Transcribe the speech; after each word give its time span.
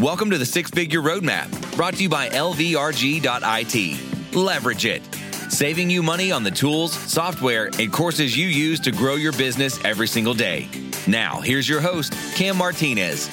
Welcome 0.00 0.30
to 0.30 0.38
the 0.38 0.46
Six 0.46 0.70
Figure 0.70 1.00
Roadmap, 1.00 1.74
brought 1.74 1.94
to 1.94 2.02
you 2.04 2.08
by 2.08 2.28
LVRG.IT. 2.28 4.32
Leverage 4.32 4.86
it, 4.86 5.02
saving 5.50 5.90
you 5.90 6.04
money 6.04 6.30
on 6.30 6.44
the 6.44 6.52
tools, 6.52 6.92
software, 6.92 7.68
and 7.80 7.92
courses 7.92 8.36
you 8.36 8.46
use 8.46 8.78
to 8.78 8.92
grow 8.92 9.16
your 9.16 9.32
business 9.32 9.84
every 9.84 10.06
single 10.06 10.34
day. 10.34 10.68
Now, 11.08 11.40
here's 11.40 11.68
your 11.68 11.80
host, 11.80 12.12
Cam 12.36 12.56
Martinez. 12.56 13.28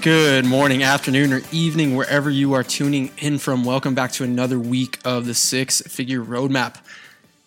Good 0.00 0.44
morning, 0.44 0.84
afternoon, 0.84 1.32
or 1.32 1.42
evening, 1.50 1.96
wherever 1.96 2.30
you 2.30 2.52
are 2.52 2.62
tuning 2.62 3.10
in 3.18 3.38
from. 3.38 3.64
Welcome 3.64 3.96
back 3.96 4.12
to 4.12 4.22
another 4.22 4.60
week 4.60 5.00
of 5.04 5.26
the 5.26 5.34
Six 5.34 5.80
Figure 5.80 6.24
Roadmap. 6.24 6.76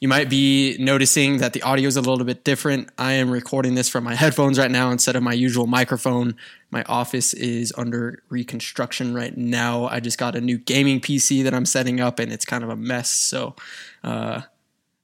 You 0.04 0.10
might 0.10 0.30
be 0.30 0.76
noticing 0.82 1.38
that 1.38 1.54
the 1.54 1.62
audio 1.62 1.88
is 1.88 1.96
a 1.96 2.02
little 2.02 2.26
bit 2.26 2.44
different. 2.44 2.90
I 2.98 3.14
am 3.14 3.32
recording 3.32 3.76
this 3.76 3.88
from 3.88 4.04
my 4.04 4.16
headphones 4.16 4.60
right 4.60 4.70
now 4.70 4.92
instead 4.92 5.16
of 5.16 5.24
my 5.24 5.32
usual 5.32 5.66
microphone. 5.66 6.36
My 6.71 6.84
office 6.89 7.34
is 7.34 7.71
under 7.78 8.21
reconstruction 8.28 9.14
right 9.14 9.38
now. 9.38 9.86
I 9.86 10.02
just 10.02 10.18
got 10.18 10.36
a 10.36 10.42
new 10.42 10.58
gaming 10.58 11.00
PC 11.00 11.42
that 11.46 11.54
I'm 11.54 11.66
setting 11.66 12.02
up 12.02 12.20
and 12.20 12.34
it's 12.34 12.44
kind 12.44 12.66
of 12.66 12.70
a 12.70 12.75
mess. 12.75 13.11
So 13.11 13.56
uh, 14.04 14.42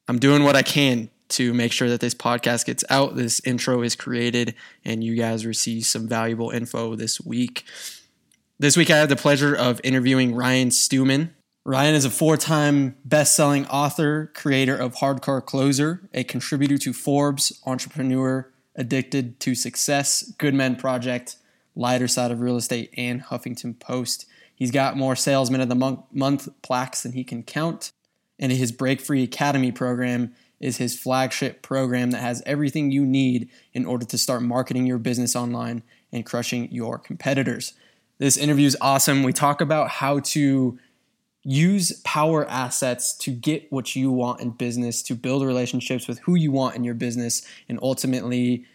I'm 0.10 0.20
doing 0.20 0.44
what 0.44 0.58
I 0.58 0.64
can 0.64 1.10
to 1.30 1.54
make 1.54 1.72
sure 1.72 1.88
that 1.88 2.02
this 2.02 2.14
podcast 2.14 2.66
gets 2.66 2.84
out, 2.90 3.16
this 3.16 3.40
intro 3.46 3.82
is 3.82 3.96
created, 3.96 4.54
and 4.84 5.02
you 5.02 5.16
guys 5.16 5.46
receive 5.46 5.86
some 5.86 6.10
valuable 6.10 6.50
info 6.50 6.96
this 6.96 7.22
week. 7.22 7.64
This 8.60 8.76
week, 8.76 8.92
I 8.92 8.98
had 8.98 9.08
the 9.08 9.16
pleasure 9.16 9.56
of 9.56 9.80
interviewing 9.82 10.36
Ryan 10.36 10.72
Stewman. 10.72 11.34
Ryan 11.66 11.96
is 11.96 12.06
a 12.06 12.10
four 12.10 12.38
time 12.38 12.96
best 13.04 13.36
selling 13.36 13.68
author, 13.68 14.32
creator 14.34 14.76
of 14.76 14.96
Hardcore 14.96 15.46
Closer, 15.46 16.10
a 16.14 16.24
contributor 16.24 16.78
to 16.80 16.94
Forbes, 16.94 17.62
entrepreneur, 17.66 18.52
addicted 18.76 19.40
to 19.42 19.56
success, 19.56 20.34
Good 20.38 20.54
Men 20.54 20.76
Project, 20.78 21.36
lighter 21.76 22.08
side 22.08 22.32
of 22.32 22.40
real 22.40 22.58
estate, 22.58 22.94
and 22.96 23.22
Huffington 23.22 23.78
Post. 23.80 24.26
He's 24.56 24.72
got 24.72 24.98
more 24.98 25.16
salesman 25.16 25.62
of 25.62 25.70
the 25.70 26.04
month 26.12 26.50
plaques 26.62 27.04
than 27.04 27.14
he 27.14 27.24
can 27.24 27.44
count. 27.44 27.92
And 28.40 28.52
his 28.52 28.72
Break 28.72 29.02
Free 29.02 29.24
Academy 29.24 29.72
program 29.72 30.34
is 30.60 30.78
his 30.78 31.00
flagship 31.00 31.62
program 31.62 32.12
that 32.12 32.22
has 32.22 32.42
everything 32.46 32.92
you 32.92 33.06
need 33.06 33.50
in 33.74 33.86
order 33.86 34.06
to 34.06 34.18
start 34.18 34.42
marketing 34.42 34.86
your 34.86 34.98
business 34.98 35.36
online 35.36 35.84
and 36.12 36.26
crushing 36.26 36.72
your 36.72 36.98
competitors. 36.98 37.74
This 38.18 38.38
interview 38.38 38.68
is 38.68 38.78
awesome. 38.82 39.24
We 39.24 39.32
talk 39.32 39.62
about 39.62 39.90
how 39.90 40.20
to 40.20 40.78
use 41.44 41.94
power 42.04 42.48
assets 42.50 43.16
to 43.18 43.32
get 43.32 43.72
what 43.72 43.96
you 43.96 44.12
want 44.12 44.42
in 44.42 44.52
business, 44.52 45.02
to 45.04 45.16
build 45.16 45.46
relationships 45.46 46.08
with 46.08 46.20
who 46.20 46.36
you 46.36 46.52
want 46.52 46.76
in 46.76 46.84
your 46.84 46.94
business, 46.94 47.46
and 47.68 47.80
ultimately 47.82 48.66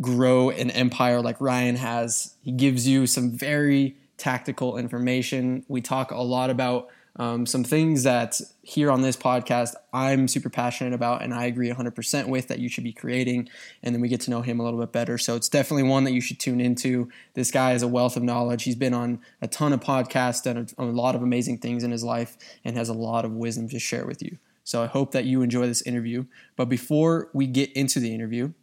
grow 0.00 0.50
an 0.50 0.70
empire 0.70 1.20
like 1.20 1.40
Ryan 1.40 1.76
has. 1.76 2.34
He 2.42 2.52
gives 2.52 2.86
you 2.86 3.06
some 3.06 3.30
very 3.30 3.96
tactical 4.16 4.76
information. 4.76 5.64
We 5.68 5.80
talk 5.80 6.10
a 6.10 6.22
lot 6.22 6.50
about 6.50 6.88
um, 7.16 7.46
some 7.46 7.62
things 7.62 8.02
that 8.02 8.40
here 8.62 8.90
on 8.90 9.02
this 9.02 9.16
podcast 9.16 9.74
I'm 9.92 10.26
super 10.26 10.50
passionate 10.50 10.92
about 10.92 11.22
and 11.22 11.32
I 11.32 11.44
agree 11.44 11.70
100% 11.70 12.28
with 12.28 12.48
that 12.48 12.58
you 12.58 12.68
should 12.68 12.82
be 12.82 12.92
creating. 12.92 13.48
And 13.82 13.94
then 13.94 14.02
we 14.02 14.08
get 14.08 14.20
to 14.22 14.30
know 14.30 14.42
him 14.42 14.58
a 14.58 14.64
little 14.64 14.80
bit 14.80 14.90
better. 14.90 15.16
So 15.16 15.36
it's 15.36 15.48
definitely 15.48 15.84
one 15.84 16.04
that 16.04 16.12
you 16.12 16.20
should 16.20 16.40
tune 16.40 16.60
into. 16.60 17.08
This 17.34 17.52
guy 17.52 17.72
is 17.74 17.82
a 17.82 17.88
wealth 17.88 18.16
of 18.16 18.24
knowledge. 18.24 18.64
He's 18.64 18.74
been 18.74 18.94
on 18.94 19.20
a 19.40 19.46
ton 19.46 19.72
of 19.72 19.80
podcasts, 19.80 20.44
and 20.46 20.72
a, 20.76 20.82
a 20.82 20.84
lot 20.84 21.14
of 21.14 21.22
amazing 21.22 21.58
things 21.58 21.84
in 21.84 21.92
his 21.92 22.02
life, 22.02 22.36
and 22.64 22.76
has 22.76 22.88
a 22.88 22.94
lot 22.94 23.24
of 23.24 23.32
wisdom 23.32 23.68
to 23.68 23.78
share 23.78 24.06
with 24.06 24.22
you. 24.22 24.38
So 24.64 24.82
I 24.82 24.86
hope 24.86 25.12
that 25.12 25.24
you 25.24 25.42
enjoy 25.42 25.66
this 25.66 25.82
interview. 25.82 26.24
But 26.56 26.68
before 26.68 27.30
we 27.32 27.46
get 27.46 27.70
into 27.72 28.00
the 28.00 28.14
interview, 28.14 28.54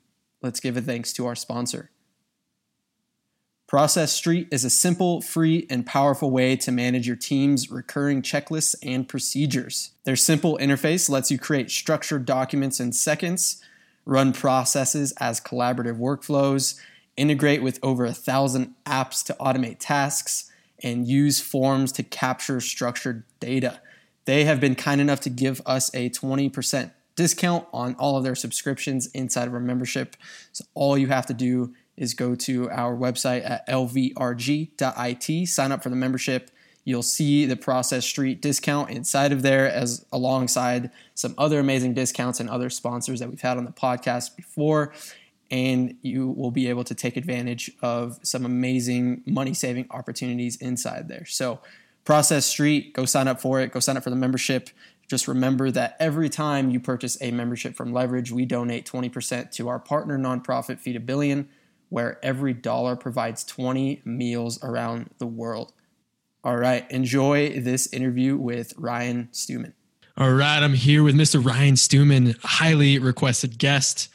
let's 0.41 0.59
give 0.59 0.75
a 0.75 0.81
thanks 0.81 1.13
to 1.13 1.27
our 1.27 1.35
sponsor. 1.35 1.91
Process 3.72 4.11
Street 4.11 4.50
is 4.52 4.66
a 4.66 4.69
simple, 4.69 5.22
free, 5.22 5.66
and 5.69 5.86
powerful 5.86 6.30
way 6.30 6.58
to 6.58 6.73
manage 6.73 7.08
your 7.08 7.16
team's 7.16 7.72
recurring 7.72 8.22
checklists 8.22 8.75
and 8.83 9.07
procedures. 9.07 9.91
Their 10.03 10.18
simple 10.18 10.57
interface 10.57 11.09
lets 11.09 11.31
you 11.31 11.40
create 11.40 11.72
structured 11.72 12.25
documents 12.25 12.81
in 12.81 12.91
seconds, 12.91 13.63
run 14.06 14.34
processes 14.34 15.13
as 15.22 15.40
collaborative 15.40 15.97
workflows, 15.97 16.78
integrate 17.16 17.63
with 17.63 17.79
over 17.81 18.03
a 18.03 18.12
thousand 18.12 18.75
apps 18.85 19.23
to 19.28 19.38
automate 19.40 19.78
tasks, 19.79 20.51
and 20.84 21.07
use 21.07 21.40
forms 21.40 21.94
to 21.94 22.03
capture 22.03 22.59
structured 22.59 23.24
data. 23.40 23.79
They 24.25 24.44
have 24.44 24.59
been 24.59 24.75
kind 24.75 25.00
enough 25.00 25.22
to 25.22 25.29
give 25.29 25.62
us 25.66 25.90
a 25.95 26.09
20% 26.09 26.91
discount 27.16 27.66
on 27.72 27.95
all 27.95 28.18
of 28.18 28.25
their 28.25 28.35
subscriptions 28.35 29.07
inside 29.13 29.47
of 29.47 29.53
our 29.53 29.62
membership. 29.62 30.18
So 30.51 30.66
all 30.74 30.97
you 30.97 31.07
have 31.07 31.28
to 31.28 31.34
do 31.34 31.74
is 31.97 32.13
go 32.13 32.35
to 32.35 32.69
our 32.69 32.96
website 32.96 33.47
at 33.50 33.68
lvrg.it, 33.68 35.47
sign 35.47 35.72
up 35.72 35.84
for 35.84 35.90
the 35.90 35.96
membership. 35.96 36.52
You'll 36.84 37.03
see 37.03 37.46
the 37.46 37.56
Process 37.56 38.06
Street 38.06 38.41
discount 38.41 38.90
inside 38.90 39.31
of 39.31 39.44
there, 39.44 39.69
as 39.69 40.06
alongside 40.12 40.90
some 41.13 41.35
other 41.38 41.59
amazing 41.59 41.94
discounts 41.94 42.40
and 42.40 42.50
other 42.50 42.69
sponsors 42.69 43.19
that 43.19 43.30
we've 43.30 43.41
had 43.41 43.57
on 43.57 43.66
the 43.66 43.72
podcast 43.72 44.35
before. 44.35 44.94
And 45.51 45.97
you 46.01 46.30
will 46.30 46.50
be 46.50 46.69
able 46.69 46.84
to 46.85 46.96
take 46.96 47.18
advantage 47.18 47.69
of 47.81 48.19
some 48.24 48.46
amazing 48.46 49.22
money 49.25 49.53
saving 49.53 49.88
opportunities 49.91 50.56
inside 50.56 51.07
there. 51.07 51.25
So, 51.25 51.59
Process 52.03 52.47
Street, 52.47 52.94
go 52.94 53.06
sign 53.06 53.28
up 53.28 53.40
for 53.40 53.59
it, 53.59 53.72
go 53.72 53.80
sign 53.80 53.96
up 53.96 54.03
for 54.03 54.09
the 54.09 54.16
membership. 54.16 54.69
Just 55.07 55.28
remember 55.28 55.69
that 55.72 55.97
every 56.00 56.30
time 56.30 56.72
you 56.72 56.80
purchase 56.80 57.16
a 57.22 57.30
membership 57.31 57.75
from 57.75 57.94
Leverage, 57.94 58.31
we 58.31 58.46
donate 58.46 58.90
20% 58.90 59.51
to 59.51 59.68
our 59.68 59.78
partner 59.78 60.18
nonprofit 60.18 60.80
Feed 60.80 60.96
a 60.96 61.00
Billion 61.00 61.50
where 61.91 62.18
every 62.24 62.53
dollar 62.53 62.96
provides 62.96 63.44
20 63.44 64.02
meals 64.06 64.63
around 64.63 65.09
the 65.18 65.28
world. 65.28 65.74
All 66.41 66.56
right, 66.56 66.90
enjoy 66.90 67.59
this 67.59 67.91
interview 67.91 68.38
with 68.38 68.74
Ryan 68.78 69.28
Stewman. 69.34 69.74
All 70.18 70.31
right, 70.31 70.63
I'm 70.63 70.74
here 70.74 71.03
with 71.03 71.16
Mr. 71.16 71.46
Ryan 71.46 71.75
Stewman, 71.75 72.35
highly 72.44 72.97
requested 72.97 73.57
guest. 73.57 74.07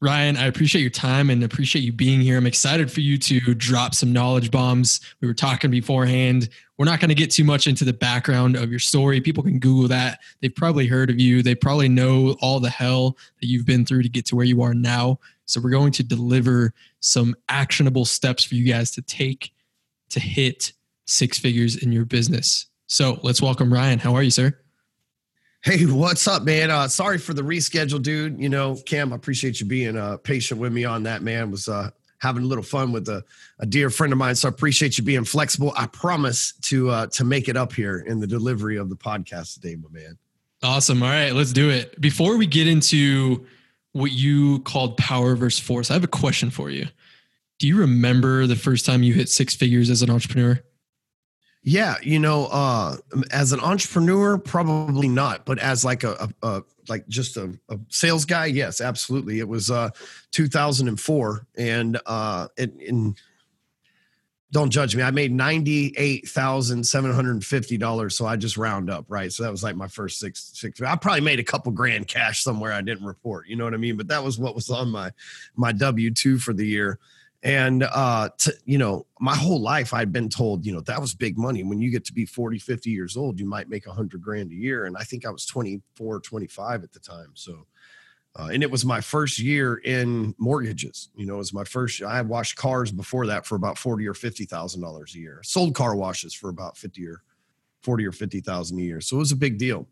Ryan, 0.00 0.36
I 0.38 0.46
appreciate 0.46 0.80
your 0.80 0.90
time 0.90 1.28
and 1.28 1.44
appreciate 1.44 1.82
you 1.82 1.92
being 1.92 2.20
here. 2.20 2.38
I'm 2.38 2.46
excited 2.46 2.90
for 2.90 3.00
you 3.00 3.18
to 3.18 3.54
drop 3.54 3.94
some 3.94 4.12
knowledge 4.12 4.50
bombs. 4.50 5.00
We 5.20 5.28
were 5.28 5.34
talking 5.34 5.70
beforehand. 5.70 6.48
We're 6.78 6.84
not 6.86 7.00
going 7.00 7.10
to 7.10 7.14
get 7.14 7.30
too 7.30 7.44
much 7.44 7.66
into 7.66 7.84
the 7.84 7.92
background 7.92 8.56
of 8.56 8.70
your 8.70 8.80
story. 8.80 9.20
People 9.20 9.42
can 9.42 9.58
Google 9.58 9.88
that. 9.88 10.20
They've 10.40 10.54
probably 10.54 10.86
heard 10.86 11.10
of 11.10 11.20
you. 11.20 11.42
They 11.42 11.54
probably 11.54 11.88
know 11.88 12.36
all 12.40 12.60
the 12.60 12.70
hell 12.70 13.16
that 13.40 13.46
you've 13.46 13.66
been 13.66 13.86
through 13.86 14.02
to 14.02 14.08
get 14.08 14.26
to 14.26 14.36
where 14.36 14.46
you 14.46 14.62
are 14.62 14.74
now. 14.74 15.20
So 15.46 15.60
we're 15.60 15.70
going 15.70 15.92
to 15.92 16.02
deliver 16.02 16.74
some 17.04 17.36
actionable 17.50 18.06
steps 18.06 18.44
for 18.44 18.54
you 18.54 18.64
guys 18.64 18.90
to 18.90 19.02
take 19.02 19.52
to 20.08 20.18
hit 20.18 20.72
six 21.06 21.38
figures 21.38 21.76
in 21.76 21.92
your 21.92 22.06
business. 22.06 22.66
So 22.86 23.20
let's 23.22 23.42
welcome 23.42 23.70
Ryan. 23.70 23.98
How 23.98 24.14
are 24.14 24.22
you, 24.22 24.30
sir? 24.30 24.58
Hey, 25.62 25.84
what's 25.84 26.26
up, 26.26 26.44
man? 26.44 26.70
Uh, 26.70 26.88
sorry 26.88 27.18
for 27.18 27.34
the 27.34 27.42
reschedule, 27.42 28.00
dude. 28.00 28.40
You 28.40 28.48
know, 28.48 28.76
Cam, 28.86 29.12
I 29.12 29.16
appreciate 29.16 29.60
you 29.60 29.66
being 29.66 29.98
uh, 29.98 30.16
patient 30.16 30.58
with 30.58 30.72
me 30.72 30.86
on 30.86 31.02
that, 31.02 31.20
man. 31.20 31.50
Was 31.50 31.68
uh, 31.68 31.90
having 32.18 32.42
a 32.42 32.46
little 32.46 32.64
fun 32.64 32.90
with 32.90 33.06
a, 33.10 33.22
a 33.58 33.66
dear 33.66 33.90
friend 33.90 34.12
of 34.12 34.18
mine, 34.18 34.34
so 34.34 34.48
I 34.48 34.50
appreciate 34.50 34.96
you 34.96 35.04
being 35.04 35.24
flexible. 35.24 35.74
I 35.76 35.86
promise 35.86 36.54
to 36.62 36.88
uh, 36.88 37.06
to 37.08 37.24
make 37.24 37.48
it 37.48 37.56
up 37.56 37.74
here 37.74 37.98
in 37.98 38.18
the 38.18 38.26
delivery 38.26 38.78
of 38.78 38.88
the 38.88 38.96
podcast 38.96 39.54
today, 39.54 39.76
my 39.76 39.88
man. 39.90 40.16
Awesome. 40.62 41.02
All 41.02 41.10
right, 41.10 41.34
let's 41.34 41.52
do 41.52 41.68
it. 41.68 42.00
Before 42.00 42.38
we 42.38 42.46
get 42.46 42.66
into 42.66 43.46
what 43.94 44.12
you 44.12 44.58
called 44.60 44.96
power 44.96 45.34
versus 45.36 45.64
force. 45.64 45.90
I 45.90 45.94
have 45.94 46.04
a 46.04 46.08
question 46.08 46.50
for 46.50 46.68
you. 46.68 46.86
Do 47.58 47.68
you 47.68 47.78
remember 47.78 48.46
the 48.46 48.56
first 48.56 48.84
time 48.84 49.02
you 49.02 49.14
hit 49.14 49.28
six 49.28 49.54
figures 49.54 49.88
as 49.88 50.02
an 50.02 50.10
entrepreneur? 50.10 50.60
Yeah, 51.62 51.94
you 52.02 52.18
know, 52.18 52.46
uh, 52.46 52.96
as 53.30 53.52
an 53.52 53.60
entrepreneur, 53.60 54.36
probably 54.36 55.08
not, 55.08 55.46
but 55.46 55.58
as 55.60 55.84
like 55.84 56.04
a, 56.04 56.28
a, 56.42 56.46
a 56.46 56.62
like 56.88 57.08
just 57.08 57.38
a, 57.38 57.58
a, 57.70 57.78
sales 57.88 58.26
guy, 58.26 58.46
yes, 58.46 58.82
absolutely. 58.82 59.38
It 59.38 59.48
was 59.48 59.70
uh, 59.70 59.88
2004, 60.32 61.46
and 61.56 61.98
uh, 62.04 62.48
it, 62.58 62.74
in 62.80 63.14
don't 64.54 64.70
judge 64.70 64.94
me. 64.94 65.02
I 65.02 65.10
made 65.10 65.32
ninety 65.32 65.92
eight 65.96 66.28
thousand 66.28 66.84
seven 66.84 67.12
hundred 67.12 67.32
and 67.32 67.44
fifty 67.44 67.76
dollars, 67.76 68.16
so 68.16 68.24
I 68.24 68.36
just 68.36 68.56
round 68.56 68.88
up, 68.88 69.04
right? 69.08 69.32
So 69.32 69.42
that 69.42 69.50
was 69.50 69.64
like 69.64 69.74
my 69.74 69.88
first 69.88 70.20
six 70.20 70.52
six. 70.54 70.80
I 70.80 70.94
probably 70.94 71.22
made 71.22 71.40
a 71.40 71.44
couple 71.44 71.72
grand 71.72 72.06
cash 72.06 72.44
somewhere 72.44 72.72
I 72.72 72.80
didn't 72.80 73.04
report. 73.04 73.48
You 73.48 73.56
know 73.56 73.64
what 73.64 73.74
I 73.74 73.78
mean? 73.78 73.96
But 73.96 74.06
that 74.08 74.22
was 74.22 74.38
what 74.38 74.54
was 74.54 74.70
on 74.70 74.90
my 74.90 75.10
my 75.56 75.72
W 75.72 76.12
two 76.12 76.38
for 76.38 76.52
the 76.52 76.64
year. 76.64 77.00
And 77.42 77.82
uh, 77.82 78.30
to, 78.38 78.54
you 78.64 78.78
know, 78.78 79.06
my 79.20 79.34
whole 79.34 79.60
life 79.60 79.92
I'd 79.92 80.12
been 80.12 80.30
told, 80.30 80.64
you 80.64 80.72
know, 80.72 80.80
that 80.82 81.00
was 81.00 81.14
big 81.14 81.36
money. 81.36 81.62
When 81.64 81.80
you 81.80 81.90
get 81.90 82.04
to 82.06 82.12
be 82.14 82.24
40, 82.24 82.58
50 82.58 82.88
years 82.88 83.18
old, 83.18 83.38
you 83.38 83.44
might 83.44 83.68
make 83.68 83.86
a 83.86 83.92
hundred 83.92 84.22
grand 84.22 84.50
a 84.50 84.54
year. 84.54 84.86
And 84.86 84.96
I 84.96 85.02
think 85.02 85.26
I 85.26 85.30
was 85.30 85.44
24, 85.44 86.20
25 86.20 86.84
at 86.84 86.92
the 86.92 87.00
time. 87.00 87.32
So 87.34 87.66
uh, 88.36 88.48
and 88.52 88.62
it 88.62 88.70
was 88.70 88.84
my 88.84 89.00
first 89.00 89.38
year 89.38 89.76
in 89.76 90.34
mortgages. 90.38 91.08
You 91.14 91.26
know, 91.26 91.34
it 91.34 91.38
was 91.38 91.52
my 91.52 91.64
first. 91.64 92.02
I 92.02 92.16
had 92.16 92.28
washed 92.28 92.56
cars 92.56 92.90
before 92.90 93.26
that 93.26 93.46
for 93.46 93.54
about 93.54 93.78
forty 93.78 94.06
or 94.08 94.14
fifty 94.14 94.44
thousand 94.44 94.80
dollars 94.80 95.14
a 95.14 95.18
year. 95.18 95.40
Sold 95.44 95.74
car 95.74 95.94
washes 95.94 96.34
for 96.34 96.48
about 96.48 96.76
fifty 96.76 97.06
or 97.06 97.22
forty 97.82 98.04
or 98.04 98.12
fifty 98.12 98.40
thousand 98.40 98.78
a 98.78 98.82
year. 98.82 99.00
So 99.00 99.16
it 99.16 99.20
was 99.20 99.32
a 99.32 99.36
big 99.36 99.58
deal. 99.58 99.86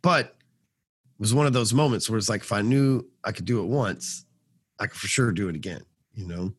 But 0.00 0.26
it 0.26 1.20
was 1.20 1.34
one 1.34 1.46
of 1.46 1.52
those 1.52 1.74
moments 1.74 2.08
where 2.08 2.16
it's 2.16 2.28
like 2.28 2.40
if 2.42 2.52
I 2.52 2.62
knew 2.62 3.04
I 3.24 3.32
could 3.32 3.44
do 3.44 3.60
it 3.60 3.66
once, 3.66 4.24
I 4.78 4.86
could 4.86 4.98
for 4.98 5.08
sure 5.08 5.30
do 5.32 5.48
it 5.48 5.56
again. 5.56 5.82
You 6.14 6.26
know, 6.26 6.54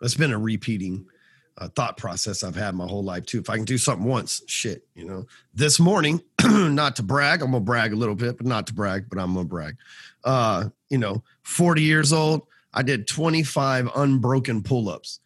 that's 0.00 0.14
been 0.14 0.32
a 0.32 0.38
repeating 0.38 1.06
uh, 1.58 1.68
thought 1.68 1.96
process 1.96 2.42
I've 2.42 2.56
had 2.56 2.74
my 2.74 2.86
whole 2.86 3.04
life 3.04 3.26
too. 3.26 3.38
If 3.38 3.48
I 3.48 3.56
can 3.56 3.64
do 3.64 3.78
something 3.78 4.06
once, 4.06 4.42
shit, 4.46 4.86
you 4.94 5.04
know. 5.04 5.26
This 5.54 5.78
morning, 5.78 6.20
not 6.44 6.96
to 6.96 7.02
brag, 7.02 7.42
I'm 7.42 7.52
gonna 7.52 7.60
brag 7.60 7.92
a 7.92 7.96
little 7.96 8.14
bit, 8.14 8.36
but 8.36 8.46
not 8.46 8.66
to 8.68 8.74
brag, 8.74 9.08
but 9.08 9.18
I'm 9.18 9.34
gonna 9.34 9.46
brag. 9.46 9.76
Uh, 10.24 10.70
you 10.90 10.98
know, 10.98 11.22
40 11.42 11.82
years 11.82 12.12
old, 12.12 12.46
I 12.72 12.82
did 12.82 13.06
25 13.06 13.90
unbroken 13.94 14.62
pull-ups. 14.62 15.20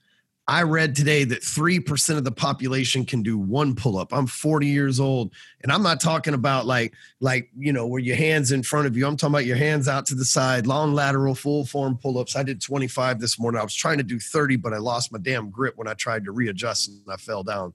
I 0.48 0.62
read 0.62 0.96
today 0.96 1.24
that 1.24 1.42
3% 1.42 2.16
of 2.16 2.24
the 2.24 2.32
population 2.32 3.04
can 3.04 3.22
do 3.22 3.36
one 3.36 3.74
pull 3.74 3.98
up. 3.98 4.14
I'm 4.14 4.26
40 4.26 4.66
years 4.66 4.98
old 4.98 5.30
and 5.62 5.70
I'm 5.70 5.82
not 5.82 6.00
talking 6.00 6.32
about 6.32 6.64
like 6.64 6.94
like 7.20 7.50
you 7.54 7.70
know 7.70 7.86
where 7.86 8.00
your 8.00 8.16
hands 8.16 8.50
in 8.50 8.62
front 8.62 8.86
of 8.86 8.96
you. 8.96 9.06
I'm 9.06 9.18
talking 9.18 9.34
about 9.34 9.44
your 9.44 9.58
hands 9.58 9.88
out 9.88 10.06
to 10.06 10.14
the 10.14 10.24
side, 10.24 10.66
long 10.66 10.94
lateral 10.94 11.34
full 11.34 11.66
form 11.66 11.98
pull 11.98 12.18
ups. 12.18 12.34
I 12.34 12.42
did 12.42 12.62
25 12.62 13.20
this 13.20 13.38
morning. 13.38 13.60
I 13.60 13.62
was 13.62 13.74
trying 13.74 13.98
to 13.98 14.02
do 14.02 14.18
30 14.18 14.56
but 14.56 14.72
I 14.72 14.78
lost 14.78 15.12
my 15.12 15.18
damn 15.18 15.50
grip 15.50 15.76
when 15.76 15.86
I 15.86 15.92
tried 15.92 16.24
to 16.24 16.32
readjust 16.32 16.88
and 16.88 17.02
I 17.10 17.16
fell 17.16 17.42
down. 17.42 17.74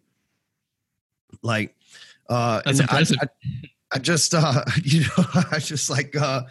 Like 1.43 1.75
uh 2.27 2.63
That's 2.65 2.79
impressive. 2.79 3.17
I, 3.21 3.25
I, 3.25 3.69
I 3.91 3.99
just 3.99 4.33
uh 4.33 4.65
you 4.83 5.01
know 5.01 5.25
I 5.51 5.59
just 5.59 5.91
like 5.91 6.15
uh 6.15 6.41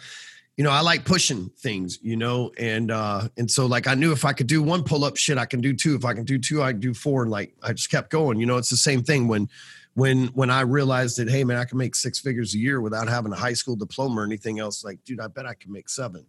you 0.57 0.63
know, 0.63 0.69
I 0.69 0.81
like 0.81 1.03
pushing 1.03 1.49
things, 1.57 1.97
you 2.01 2.15
know, 2.15 2.51
and 2.57 2.91
uh 2.91 3.27
and 3.37 3.49
so 3.49 3.65
like 3.65 3.87
I 3.87 3.95
knew 3.95 4.11
if 4.11 4.23
I 4.23 4.33
could 4.33 4.47
do 4.47 4.61
one 4.61 4.83
pull 4.83 5.03
up 5.03 5.17
shit, 5.17 5.37
I 5.37 5.45
can 5.45 5.61
do 5.61 5.73
two. 5.73 5.95
If 5.95 6.05
I 6.05 6.13
can 6.13 6.25
do 6.25 6.37
two, 6.37 6.61
I 6.61 6.71
can 6.71 6.79
do 6.79 6.93
four. 6.93 7.23
And 7.23 7.31
like 7.31 7.55
I 7.63 7.73
just 7.73 7.89
kept 7.89 8.11
going. 8.11 8.39
You 8.39 8.45
know, 8.45 8.57
it's 8.57 8.69
the 8.69 8.77
same 8.77 9.03
thing 9.03 9.27
when 9.27 9.49
when 9.95 10.27
when 10.27 10.51
I 10.51 10.61
realized 10.61 11.17
that, 11.17 11.29
hey 11.29 11.43
man, 11.43 11.57
I 11.57 11.65
can 11.65 11.77
make 11.77 11.95
six 11.95 12.19
figures 12.19 12.53
a 12.53 12.59
year 12.59 12.81
without 12.81 13.07
having 13.07 13.33
a 13.33 13.35
high 13.35 13.53
school 13.53 13.75
diploma 13.75 14.21
or 14.21 14.25
anything 14.25 14.59
else. 14.59 14.83
Like, 14.83 15.03
dude, 15.03 15.19
I 15.19 15.27
bet 15.27 15.47
I 15.47 15.55
can 15.55 15.71
make 15.71 15.89
seven, 15.89 16.25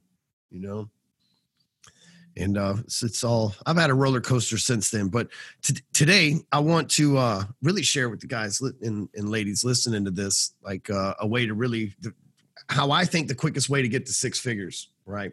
you 0.51 0.61
know. 0.61 0.89
And 2.37 2.57
uh 2.57 2.77
it's, 2.79 3.03
it's 3.03 3.25
all 3.25 3.55
I've 3.67 3.77
had 3.77 3.91
a 3.91 3.95
roller 3.95 4.23
coaster 4.23 4.57
since 4.57 4.91
then. 4.91 5.09
But 5.09 5.29
t- 5.63 5.83
today 5.93 6.37
I 6.51 6.61
want 6.61 6.91
to 6.93 7.19
uh 7.19 7.45
really 7.63 7.83
share 7.83 8.09
with 8.09 8.21
the 8.21 8.27
guys 8.27 8.63
and, 8.81 9.07
and 9.15 9.29
ladies 9.29 9.65
listening 9.65 10.07
to 10.07 10.11
this, 10.11 10.55
like 10.63 10.89
uh, 10.89 11.15
a 11.21 11.27
way 11.27 11.47
to 11.47 11.53
really 11.53 11.93
how 12.69 12.91
I 12.91 13.05
think 13.05 13.29
the 13.29 13.35
quickest 13.35 13.69
way 13.69 13.83
to 13.83 13.89
get 13.89 14.07
to 14.07 14.13
six 14.13 14.39
figures, 14.39 14.89
right? 15.07 15.33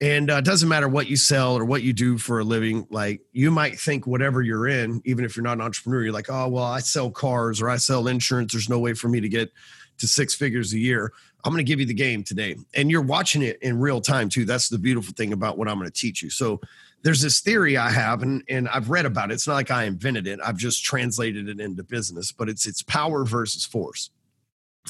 And 0.00 0.30
uh, 0.30 0.36
it 0.36 0.44
doesn't 0.44 0.68
matter 0.68 0.88
what 0.88 1.08
you 1.08 1.16
sell 1.16 1.58
or 1.58 1.64
what 1.64 1.82
you 1.82 1.92
do 1.92 2.18
for 2.18 2.38
a 2.38 2.44
living. 2.44 2.86
Like 2.88 3.20
you 3.32 3.50
might 3.50 3.80
think 3.80 4.06
whatever 4.06 4.42
you're 4.42 4.68
in, 4.68 5.02
even 5.04 5.24
if 5.24 5.36
you're 5.36 5.42
not 5.42 5.54
an 5.54 5.60
entrepreneur, 5.60 6.04
you're 6.04 6.12
like, 6.12 6.30
oh 6.30 6.48
well, 6.48 6.64
I 6.64 6.80
sell 6.80 7.10
cars 7.10 7.60
or 7.60 7.68
I 7.68 7.76
sell 7.76 8.06
insurance. 8.06 8.52
There's 8.52 8.68
no 8.68 8.78
way 8.78 8.94
for 8.94 9.08
me 9.08 9.20
to 9.20 9.28
get 9.28 9.50
to 9.98 10.06
six 10.06 10.34
figures 10.34 10.72
a 10.72 10.78
year. 10.78 11.12
I'm 11.44 11.52
going 11.52 11.64
to 11.64 11.68
give 11.68 11.80
you 11.80 11.86
the 11.86 11.94
game 11.94 12.22
today, 12.24 12.56
and 12.74 12.90
you're 12.90 13.02
watching 13.02 13.42
it 13.42 13.60
in 13.62 13.78
real 13.78 14.00
time 14.00 14.28
too. 14.28 14.44
That's 14.44 14.68
the 14.68 14.78
beautiful 14.78 15.14
thing 15.14 15.32
about 15.32 15.56
what 15.56 15.68
I'm 15.68 15.78
going 15.78 15.90
to 15.90 16.00
teach 16.00 16.22
you. 16.22 16.30
So 16.30 16.60
there's 17.02 17.22
this 17.22 17.40
theory 17.40 17.76
I 17.76 17.90
have, 17.90 18.22
and 18.22 18.42
and 18.48 18.68
I've 18.68 18.90
read 18.90 19.06
about 19.06 19.30
it. 19.30 19.34
It's 19.34 19.46
not 19.46 19.54
like 19.54 19.70
I 19.70 19.84
invented 19.84 20.26
it. 20.26 20.40
I've 20.44 20.56
just 20.56 20.84
translated 20.84 21.48
it 21.48 21.60
into 21.60 21.82
business, 21.82 22.32
but 22.32 22.48
it's 22.48 22.66
it's 22.66 22.82
power 22.82 23.24
versus 23.24 23.64
force, 23.64 24.10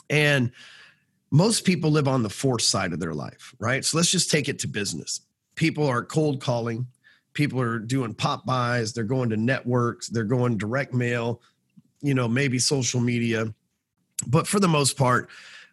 and 0.09 0.51
most 1.31 1.65
people 1.65 1.91
live 1.91 2.09
on 2.09 2.23
the 2.23 2.31
force 2.31 2.67
side 2.67 2.93
of 2.93 3.01
their 3.01 3.15
life, 3.15 3.55
right? 3.59 3.85
So 3.85 3.97
let's 3.97 4.11
just 4.11 4.31
take 4.31 4.49
it 4.49 4.59
to 4.61 4.69
business. 4.69 5.21
People 5.55 5.87
are 5.87 6.03
cold 6.03 6.41
calling, 6.41 6.87
people 7.35 7.61
are 7.61 7.79
doing 7.79 8.15
pop 8.15 8.47
buys, 8.47 8.93
they're 8.93 9.05
going 9.05 9.31
to 9.31 9.37
networks, 9.37 10.09
they're 10.09 10.25
going 10.25 10.57
direct 10.57 10.95
mail, 10.95 11.41
you 12.01 12.15
know, 12.15 12.29
maybe 12.29 12.59
social 12.59 13.01
media. 13.01 13.53
But 14.27 14.47
for 14.47 14.61
the 14.61 14.69
most 14.69 14.97
part, 14.97 15.29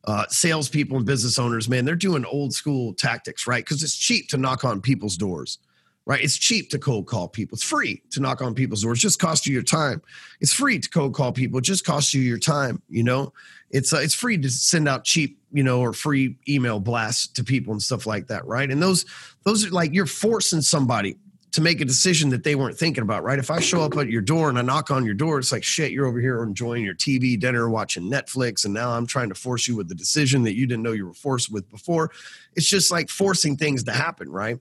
uh, 0.05 0.25
salespeople 0.29 0.97
and 0.97 1.05
business 1.05 1.39
owners, 1.39 1.67
man, 1.67 1.85
they're 1.85 1.95
doing 1.95 2.25
old 2.25 2.53
school 2.53 2.93
tactics, 2.93 3.47
right? 3.47 3.63
Because 3.63 3.81
it's 3.81 3.95
cheap 3.95 4.27
to 4.29 4.37
knock 4.37 4.63
on 4.63 4.81
people's 4.81 5.17
doors, 5.17 5.57
right? 6.05 6.23
It's 6.23 6.37
cheap 6.37 6.69
to 6.71 6.79
cold 6.79 7.07
call 7.07 7.27
people. 7.27 7.55
It's 7.55 7.63
free 7.63 8.03
to 8.11 8.19
knock 8.19 8.41
on 8.41 8.53
people's 8.53 8.83
doors. 8.83 8.99
It 8.99 9.01
just 9.01 9.19
costs 9.19 9.47
you 9.47 9.53
your 9.53 9.63
time. 9.63 10.01
It's 10.41 10.53
free 10.53 10.77
to 10.77 10.89
cold 10.89 11.15
call 11.15 11.31
people. 11.31 11.57
It 11.57 11.63
just 11.63 11.85
costs 11.85 12.13
you 12.13 12.21
your 12.21 12.37
time. 12.37 12.81
You 12.87 13.03
know, 13.03 13.33
it's 13.71 13.93
uh, 13.93 13.97
it's 13.97 14.13
free 14.13 14.37
to 14.37 14.49
send 14.49 14.87
out 14.87 15.05
cheap 15.05 15.39
you 15.55 15.63
know, 15.63 15.79
or 15.79 15.93
free 15.93 16.35
email 16.49 16.81
blasts 16.81 17.27
to 17.27 17.43
people 17.43 17.71
and 17.71 17.81
stuff 17.81 18.05
like 18.05 18.27
that, 18.27 18.45
right? 18.45 18.69
And 18.69 18.83
those 18.83 19.05
those 19.45 19.65
are 19.65 19.69
like 19.69 19.93
you're 19.93 20.05
forcing 20.05 20.61
somebody 20.61 21.15
to 21.53 21.61
make 21.61 21.79
a 21.79 21.85
decision 21.85 22.29
that 22.31 22.43
they 22.43 22.55
weren't 22.55 22.77
thinking 22.77 23.01
about, 23.01 23.23
right? 23.23 23.39
If 23.39 23.49
I 23.49 23.61
show 23.61 23.81
up 23.83 23.95
at 23.95 24.09
your 24.09 24.21
door 24.21 24.49
and 24.49 24.59
I 24.59 24.61
knock 24.61 24.91
on 24.91 25.05
your 25.05 25.13
door, 25.13 25.39
it's 25.39 25.53
like 25.53 25.63
shit, 25.63 25.93
you're 25.93 26.07
over 26.07 26.19
here 26.19 26.43
enjoying 26.43 26.83
your 26.83 26.93
TV 26.93 27.39
dinner, 27.39 27.69
watching 27.69 28.11
Netflix, 28.11 28.65
and 28.65 28.73
now 28.73 28.91
I'm 28.91 29.07
trying 29.07 29.29
to 29.29 29.35
force 29.35 29.65
you 29.65 29.77
with 29.77 29.87
the 29.87 29.95
decision 29.95 30.43
that 30.43 30.55
you 30.55 30.67
didn't 30.67 30.83
know 30.83 30.91
you 30.91 31.07
were 31.07 31.13
forced 31.13 31.49
with 31.49 31.69
before. 31.71 32.11
It's 32.57 32.67
just 32.67 32.91
like 32.91 33.09
forcing 33.09 33.55
things 33.55 33.85
to 33.85 33.93
happen, 33.93 34.29
right? 34.29 34.59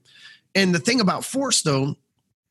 And 0.55 0.73
the 0.73 0.79
thing 0.79 1.01
about 1.01 1.25
force 1.25 1.61
though 1.61 1.95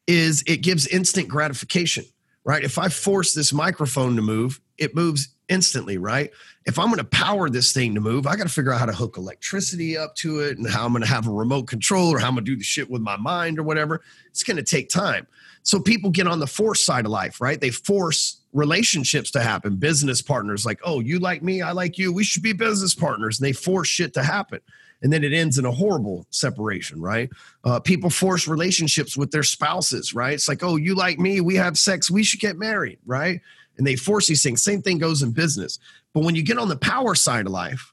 is 0.07 0.45
it 0.47 0.59
gives 0.59 0.87
instant 0.87 1.29
gratification, 1.29 2.05
right? 2.45 2.63
If 2.63 2.77
I 2.77 2.91
force 2.91 3.33
this 3.33 3.55
microphone 3.55 4.17
to 4.17 4.23
move, 4.23 4.61
it 4.77 4.95
moves 4.95 5.34
instantly, 5.49 5.99
right? 5.99 6.31
If 6.67 6.79
I'm 6.79 6.87
going 6.87 6.99
to 6.99 7.05
power 7.05 7.51
this 7.51 7.73
thing 7.73 7.95
to 7.95 8.01
move, 8.01 8.27
I 8.27 8.37
got 8.37 8.45
to 8.45 8.53
figure 8.53 8.73
out 8.73 8.81
how 8.81 8.87
to 8.87 8.93
hook 8.93 9.17
electricity 9.17 9.97
up 9.97 10.15
to 10.17 10.41
it 10.41 10.57
and 10.59 10.69
how 10.69 10.85
I'm 10.85 10.93
going 10.93 11.03
to 11.03 11.09
have 11.09 11.27
a 11.27 11.33
remote 11.33 11.67
control 11.67 12.11
or 12.11 12.19
how 12.19 12.29
I'm 12.29 12.35
going 12.35 12.45
to 12.45 12.51
do 12.51 12.57
the 12.57 12.65
shit 12.65 12.91
with 12.91 13.03
my 13.03 13.17
mind 13.17 13.59
or 13.59 13.63
whatever. 13.63 14.03
It's 14.29 14.43
going 14.43 14.57
to 14.57 14.63
take 14.63 14.89
time. 14.89 15.27
So 15.63 15.81
people 15.81 16.11
get 16.11 16.27
on 16.27 16.41
the 16.41 16.47
force 16.47 16.85
side 16.85 17.05
of 17.07 17.11
life, 17.11 17.41
right? 17.41 17.61
They 17.61 17.71
force 17.71 18.41
relationships 18.53 19.31
to 19.33 19.43
happen, 19.43 19.77
business 19.77 20.23
partners 20.23 20.65
like, 20.65 20.81
oh, 20.85 21.01
you 21.01 21.19
like 21.19 21.43
me, 21.43 21.63
I 21.63 21.73
like 21.73 21.99
you, 21.99 22.13
we 22.13 22.25
should 22.25 22.43
be 22.43 22.53
business 22.53 22.95
partners. 22.95 23.39
And 23.39 23.47
they 23.47 23.53
force 23.53 23.89
shit 23.89 24.15
to 24.15 24.23
happen. 24.23 24.61
And 25.03 25.13
then 25.13 25.25
it 25.25 25.33
ends 25.35 25.59
in 25.59 25.67
a 25.67 25.73
horrible 25.73 26.27
separation, 26.31 27.01
right? 27.01 27.29
Uh, 27.63 27.81
people 27.81 28.09
force 28.09 28.49
relationships 28.49 29.17
with 29.17 29.33
their 29.33 29.43
spouses, 29.43 30.15
right? 30.15 30.33
It's 30.35 30.49
like, 30.49 30.63
oh, 30.63 30.77
you 30.77 30.95
like 30.95 31.19
me, 31.19 31.41
we 31.41 31.57
have 31.57 31.77
sex, 31.77 32.11
we 32.11 32.23
should 32.23 32.41
get 32.41 32.57
married, 32.57 32.99
right? 33.05 33.41
And 33.77 33.87
they 33.87 33.97
force 33.97 34.27
these 34.27 34.43
things. 34.43 34.63
Same 34.63 34.83
thing 34.83 34.99
goes 34.99 35.23
in 35.23 35.33
business. 35.33 35.79
But 36.13 36.25
when 36.25 36.35
you 36.35 36.43
get 36.43 36.59
on 36.59 36.69
the 36.69 36.77
power 36.77 37.15
side 37.15 37.47
of 37.47 37.53
life, 37.53 37.93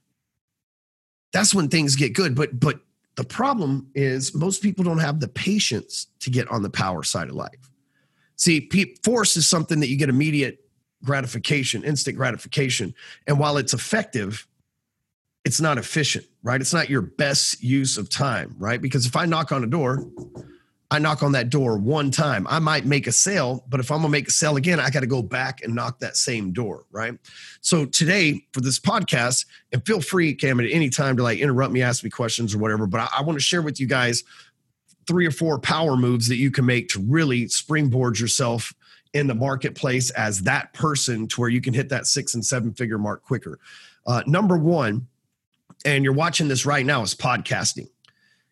that's 1.34 1.54
when 1.56 1.70
things 1.70 1.96
get 1.96 2.14
good. 2.14 2.36
But 2.36 2.60
but 2.60 2.80
the 3.16 3.24
problem 3.24 3.90
is 3.94 4.34
most 4.34 4.62
people 4.62 4.84
don't 4.84 5.00
have 5.00 5.20
the 5.20 5.28
patience 5.28 6.08
to 6.20 6.30
get 6.30 6.48
on 6.50 6.62
the 6.62 6.70
power 6.70 7.04
side 7.04 7.30
of 7.30 7.36
life. 7.36 7.70
See, 8.36 8.70
force 9.04 9.38
is 9.38 9.48
something 9.48 9.80
that 9.82 9.90
you 9.90 9.98
get 9.98 10.10
immediate 10.10 10.66
gratification, 11.04 11.84
instant 11.84 12.18
gratification. 12.18 12.94
And 13.28 13.38
while 13.38 13.58
it's 13.58 13.74
effective, 13.74 14.48
it's 15.44 15.60
not 15.60 15.78
efficient, 15.78 16.26
right? 16.44 16.62
It's 16.62 16.74
not 16.74 16.90
your 16.90 17.02
best 17.02 17.64
use 17.64 17.98
of 17.98 18.10
time, 18.10 18.56
right? 18.58 18.82
Because 18.82 19.06
if 19.06 19.16
I 19.16 19.26
knock 19.26 19.52
on 19.52 19.64
a 19.64 19.68
door 19.68 20.06
I 20.92 21.00
knock 21.00 21.24
on 21.24 21.32
that 21.32 21.50
door 21.50 21.78
one 21.78 22.12
time. 22.12 22.46
I 22.50 22.60
might 22.60 22.86
make 22.86 23.08
a 23.08 23.14
sale, 23.14 23.64
but 23.70 23.80
if 23.80 23.90
I'm 23.90 24.00
gonna 24.00 24.10
make 24.10 24.28
a 24.28 24.32
sale 24.32 24.58
again, 24.58 24.78
I 24.78 24.90
got 24.90 25.00
to 25.00 25.08
go 25.08 25.22
back 25.22 25.64
and 25.64 25.74
knock 25.74 26.00
that 26.00 26.18
same 26.18 26.52
door, 26.52 26.84
right? 26.92 27.18
So 27.62 27.86
today 27.86 28.46
for 28.52 28.60
this 28.60 28.78
podcast, 28.78 29.46
and 29.72 29.84
feel 29.86 30.02
free, 30.02 30.36
Cam, 30.36 30.60
at 30.60 30.70
any 30.70 30.90
time 30.90 31.16
to 31.16 31.24
like 31.24 31.40
interrupt 31.40 31.72
me, 31.72 31.82
ask 31.82 32.04
me 32.04 32.10
questions 32.10 32.54
or 32.54 32.58
whatever. 32.58 32.88
But 32.88 33.00
I, 33.00 33.20
I 33.20 33.22
want 33.22 33.40
to 33.40 33.44
share 33.44 33.62
with 33.62 33.80
you 33.80 33.88
guys 33.88 34.26
three 35.08 35.26
or 35.26 35.32
four 35.32 35.60
power 35.60 35.96
moves 35.96 36.28
that 36.28 36.36
you 36.36 36.52
can 36.52 36.66
make 36.66 36.90
to 36.90 37.00
really 37.00 37.48
springboard 37.48 38.20
yourself 38.20 38.74
in 39.14 39.28
the 39.28 39.36
marketplace 39.36 40.10
as 40.12 40.42
that 40.42 40.74
person 40.74 41.26
to 41.30 41.40
where 41.40 41.50
you 41.50 41.62
can 41.62 41.74
hit 41.74 41.88
that 41.88 42.06
six 42.06 42.34
and 42.34 42.46
seven 42.46 42.74
figure 42.74 42.98
mark 42.98 43.24
quicker. 43.24 43.60
Uh, 44.06 44.24
number 44.28 44.58
one, 44.58 45.08
and 45.86 46.04
you're 46.04 46.14
watching 46.14 46.50
this 46.50 46.66
right 46.66 46.86
now, 46.86 47.02
is 47.02 47.16
podcasting 47.16 47.88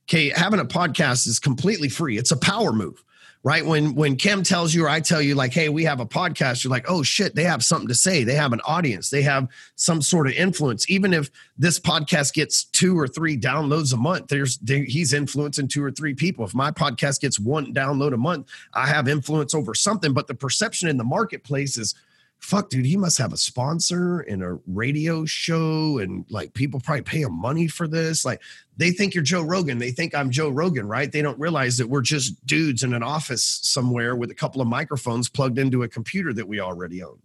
okay, 0.09 0.29
having 0.35 0.59
a 0.59 0.65
podcast 0.65 1.27
is 1.27 1.39
completely 1.39 1.87
free. 1.87 2.17
It's 2.17 2.31
a 2.31 2.37
power 2.37 2.73
move, 2.73 3.03
right? 3.43 3.63
When 3.63 3.93
when 3.93 4.15
Cam 4.15 4.41
tells 4.41 4.73
you 4.73 4.85
or 4.85 4.89
I 4.89 5.01
tell 5.01 5.21
you, 5.21 5.35
like, 5.35 5.53
hey, 5.53 5.69
we 5.69 5.83
have 5.83 5.99
a 5.99 6.05
podcast, 6.05 6.63
you're 6.63 6.71
like, 6.71 6.89
oh 6.89 7.03
shit, 7.03 7.35
they 7.35 7.43
have 7.43 7.63
something 7.63 7.87
to 7.89 7.95
say. 7.95 8.23
They 8.23 8.33
have 8.33 8.51
an 8.51 8.61
audience. 8.65 9.11
They 9.11 9.21
have 9.21 9.47
some 9.75 10.01
sort 10.01 10.25
of 10.25 10.33
influence. 10.33 10.89
Even 10.89 11.13
if 11.13 11.29
this 11.57 11.79
podcast 11.79 12.33
gets 12.33 12.63
two 12.63 12.97
or 12.97 13.07
three 13.07 13.37
downloads 13.37 13.93
a 13.93 13.97
month, 13.97 14.29
there's 14.29 14.57
he's 14.67 15.13
influencing 15.13 15.67
two 15.67 15.83
or 15.83 15.91
three 15.91 16.15
people. 16.15 16.43
If 16.43 16.55
my 16.55 16.71
podcast 16.71 17.21
gets 17.21 17.39
one 17.39 17.71
download 17.71 18.13
a 18.13 18.17
month, 18.17 18.47
I 18.73 18.87
have 18.87 19.07
influence 19.07 19.53
over 19.53 19.75
something. 19.75 20.13
But 20.13 20.25
the 20.25 20.35
perception 20.35 20.89
in 20.89 20.97
the 20.97 21.03
marketplace 21.03 21.77
is 21.77 21.93
fuck, 22.39 22.69
dude, 22.69 22.85
he 22.85 22.97
must 22.97 23.17
have 23.17 23.33
a 23.33 23.37
sponsor 23.37 24.21
and 24.21 24.41
a 24.41 24.59
radio 24.65 25.25
show, 25.25 25.99
and 25.99 26.25
like 26.29 26.53
people 26.53 26.79
probably 26.79 27.03
pay 27.03 27.21
him 27.21 27.39
money 27.39 27.67
for 27.67 27.87
this. 27.87 28.25
Like 28.25 28.41
they 28.77 28.91
think 28.91 29.13
you're 29.13 29.23
Joe 29.23 29.43
Rogan. 29.43 29.77
They 29.77 29.91
think 29.91 30.15
I'm 30.15 30.31
Joe 30.31 30.49
Rogan, 30.49 30.87
right? 30.87 31.11
They 31.11 31.21
don't 31.21 31.39
realize 31.39 31.77
that 31.77 31.87
we're 31.87 32.01
just 32.01 32.45
dudes 32.45 32.83
in 32.83 32.93
an 32.93 33.03
office 33.03 33.59
somewhere 33.63 34.15
with 34.15 34.31
a 34.31 34.35
couple 34.35 34.61
of 34.61 34.67
microphones 34.67 35.29
plugged 35.29 35.59
into 35.59 35.83
a 35.83 35.87
computer 35.87 36.33
that 36.33 36.47
we 36.47 36.59
already 36.59 37.03
own. 37.03 37.19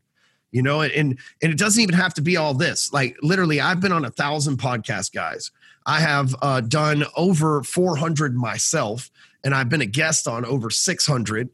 You 0.50 0.62
know, 0.62 0.82
and 0.82 1.18
and 1.42 1.52
it 1.52 1.58
doesn't 1.58 1.82
even 1.82 1.96
have 1.96 2.14
to 2.14 2.22
be 2.22 2.36
all 2.36 2.54
this. 2.54 2.92
Like 2.92 3.16
literally, 3.22 3.60
I've 3.60 3.80
been 3.80 3.92
on 3.92 4.04
a 4.04 4.10
thousand 4.10 4.58
podcast 4.58 5.12
guys. 5.12 5.50
I 5.86 6.00
have 6.00 6.34
uh, 6.42 6.60
done 6.60 7.04
over 7.16 7.62
400 7.62 8.34
myself, 8.36 9.10
and 9.44 9.54
I've 9.54 9.68
been 9.68 9.80
a 9.80 9.86
guest 9.86 10.26
on 10.26 10.44
over 10.44 10.70
600 10.70 11.50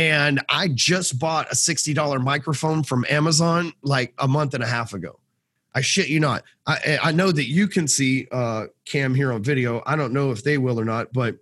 and 0.00 0.40
I 0.48 0.68
just 0.68 1.18
bought 1.18 1.52
a 1.52 1.54
$60 1.54 2.24
microphone 2.24 2.82
from 2.82 3.04
Amazon 3.10 3.74
like 3.82 4.14
a 4.16 4.26
month 4.26 4.54
and 4.54 4.64
a 4.64 4.66
half 4.66 4.94
ago. 4.94 5.20
I 5.74 5.82
shit 5.82 6.08
you 6.08 6.20
not. 6.20 6.42
I, 6.66 6.98
I 7.02 7.12
know 7.12 7.30
that 7.30 7.44
you 7.44 7.68
can 7.68 7.86
see 7.86 8.26
uh, 8.32 8.68
Cam 8.86 9.14
here 9.14 9.30
on 9.30 9.42
video. 9.42 9.82
I 9.84 9.96
don't 9.96 10.14
know 10.14 10.30
if 10.30 10.42
they 10.42 10.56
will 10.56 10.80
or 10.80 10.86
not, 10.86 11.12
but 11.12 11.36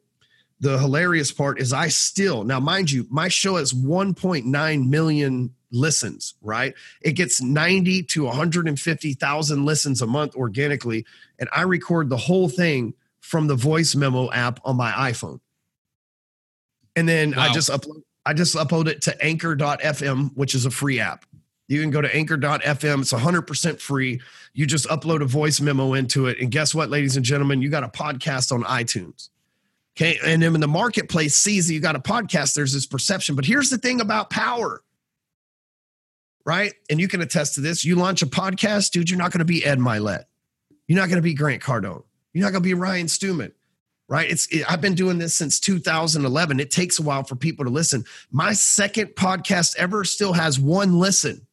the 0.58 0.76
hilarious 0.76 1.30
part 1.30 1.60
is 1.60 1.72
I 1.72 1.86
still, 1.86 2.42
now, 2.42 2.58
mind 2.58 2.90
you, 2.90 3.06
my 3.10 3.28
show 3.28 3.56
has 3.56 3.72
1.9 3.72 4.88
million 4.88 5.54
listens, 5.70 6.34
right? 6.42 6.74
It 7.00 7.12
gets 7.12 7.40
90 7.40 8.02
to 8.02 8.24
150,000 8.24 9.64
listens 9.64 10.02
a 10.02 10.06
month 10.06 10.34
organically. 10.34 11.06
And 11.38 11.48
I 11.52 11.62
record 11.62 12.10
the 12.10 12.16
whole 12.16 12.48
thing 12.48 12.94
from 13.20 13.46
the 13.46 13.54
voice 13.54 13.94
memo 13.94 14.32
app 14.32 14.58
on 14.64 14.76
my 14.76 14.90
iPhone. 14.90 15.38
And 16.96 17.08
then 17.08 17.30
wow. 17.36 17.42
I 17.42 17.52
just 17.52 17.70
upload 17.70 18.02
I 18.28 18.34
just 18.34 18.54
upload 18.56 18.88
it 18.88 19.00
to 19.02 19.24
anchor.fm, 19.24 20.32
which 20.34 20.54
is 20.54 20.66
a 20.66 20.70
free 20.70 21.00
app. 21.00 21.24
You 21.66 21.80
can 21.80 21.90
go 21.90 22.02
to 22.02 22.14
anchor.fm. 22.14 23.00
It's 23.00 23.12
100% 23.14 23.80
free. 23.80 24.20
You 24.52 24.66
just 24.66 24.86
upload 24.88 25.22
a 25.22 25.24
voice 25.24 25.62
memo 25.62 25.94
into 25.94 26.26
it. 26.26 26.38
And 26.38 26.50
guess 26.50 26.74
what, 26.74 26.90
ladies 26.90 27.16
and 27.16 27.24
gentlemen? 27.24 27.62
You 27.62 27.70
got 27.70 27.84
a 27.84 27.88
podcast 27.88 28.52
on 28.52 28.64
iTunes. 28.64 29.30
Okay. 29.96 30.18
And 30.22 30.42
then 30.42 30.52
when 30.52 30.60
the 30.60 30.68
marketplace 30.68 31.36
sees 31.36 31.68
that 31.68 31.72
you 31.72 31.80
got 31.80 31.96
a 31.96 32.00
podcast, 32.00 32.52
there's 32.52 32.74
this 32.74 32.84
perception. 32.84 33.34
But 33.34 33.46
here's 33.46 33.70
the 33.70 33.78
thing 33.78 33.98
about 33.98 34.28
power, 34.28 34.82
right? 36.44 36.74
And 36.90 37.00
you 37.00 37.08
can 37.08 37.22
attest 37.22 37.54
to 37.54 37.62
this. 37.62 37.82
You 37.82 37.96
launch 37.96 38.20
a 38.20 38.26
podcast, 38.26 38.90
dude, 38.90 39.08
you're 39.08 39.18
not 39.18 39.32
going 39.32 39.38
to 39.38 39.46
be 39.46 39.64
Ed 39.64 39.78
Mylett. 39.78 40.24
You're 40.86 40.98
not 40.98 41.08
going 41.08 41.16
to 41.16 41.22
be 41.22 41.32
Grant 41.32 41.62
Cardone. 41.62 42.04
You're 42.34 42.44
not 42.44 42.52
going 42.52 42.62
to 42.62 42.68
be 42.68 42.74
Ryan 42.74 43.08
Stewman 43.08 43.52
right? 44.08 44.30
It's 44.30 44.46
it, 44.46 44.70
I've 44.70 44.80
been 44.80 44.94
doing 44.94 45.18
this 45.18 45.36
since 45.36 45.60
2011. 45.60 46.58
It 46.58 46.70
takes 46.70 46.98
a 46.98 47.02
while 47.02 47.24
for 47.24 47.36
people 47.36 47.64
to 47.64 47.70
listen. 47.70 48.04
My 48.30 48.54
second 48.54 49.08
podcast 49.08 49.76
ever 49.76 50.04
still 50.04 50.32
has 50.32 50.58
one 50.58 50.98
listen. 50.98 51.46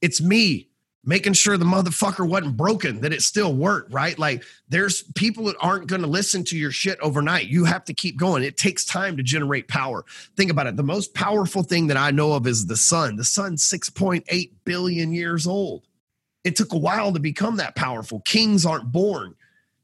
It's 0.00 0.20
me 0.20 0.70
making 1.04 1.32
sure 1.32 1.56
the 1.56 1.64
motherfucker 1.64 2.28
wasn't 2.28 2.56
broken, 2.56 3.00
that 3.00 3.12
it 3.12 3.22
still 3.22 3.54
worked, 3.54 3.92
right? 3.92 4.18
Like 4.18 4.44
there's 4.68 5.02
people 5.14 5.44
that 5.44 5.56
aren't 5.60 5.86
going 5.86 6.02
to 6.02 6.06
listen 6.06 6.44
to 6.44 6.58
your 6.58 6.70
shit 6.70 7.00
overnight. 7.00 7.48
You 7.48 7.64
have 7.64 7.84
to 7.86 7.94
keep 7.94 8.18
going. 8.18 8.42
It 8.42 8.58
takes 8.58 8.84
time 8.84 9.16
to 9.16 9.22
generate 9.22 9.66
power. 9.66 10.04
Think 10.36 10.50
about 10.50 10.66
it. 10.66 10.76
The 10.76 10.82
most 10.82 11.14
powerful 11.14 11.62
thing 11.62 11.86
that 11.86 11.96
I 11.96 12.10
know 12.10 12.32
of 12.32 12.46
is 12.46 12.66
the 12.66 12.76
sun. 12.76 13.16
The 13.16 13.24
sun's 13.24 13.68
6.8 13.68 14.50
billion 14.64 15.12
years 15.12 15.46
old. 15.46 15.86
It 16.44 16.56
took 16.56 16.72
a 16.72 16.78
while 16.78 17.12
to 17.12 17.20
become 17.20 17.56
that 17.56 17.76
powerful. 17.76 18.20
Kings 18.20 18.66
aren't 18.66 18.92
born 18.92 19.34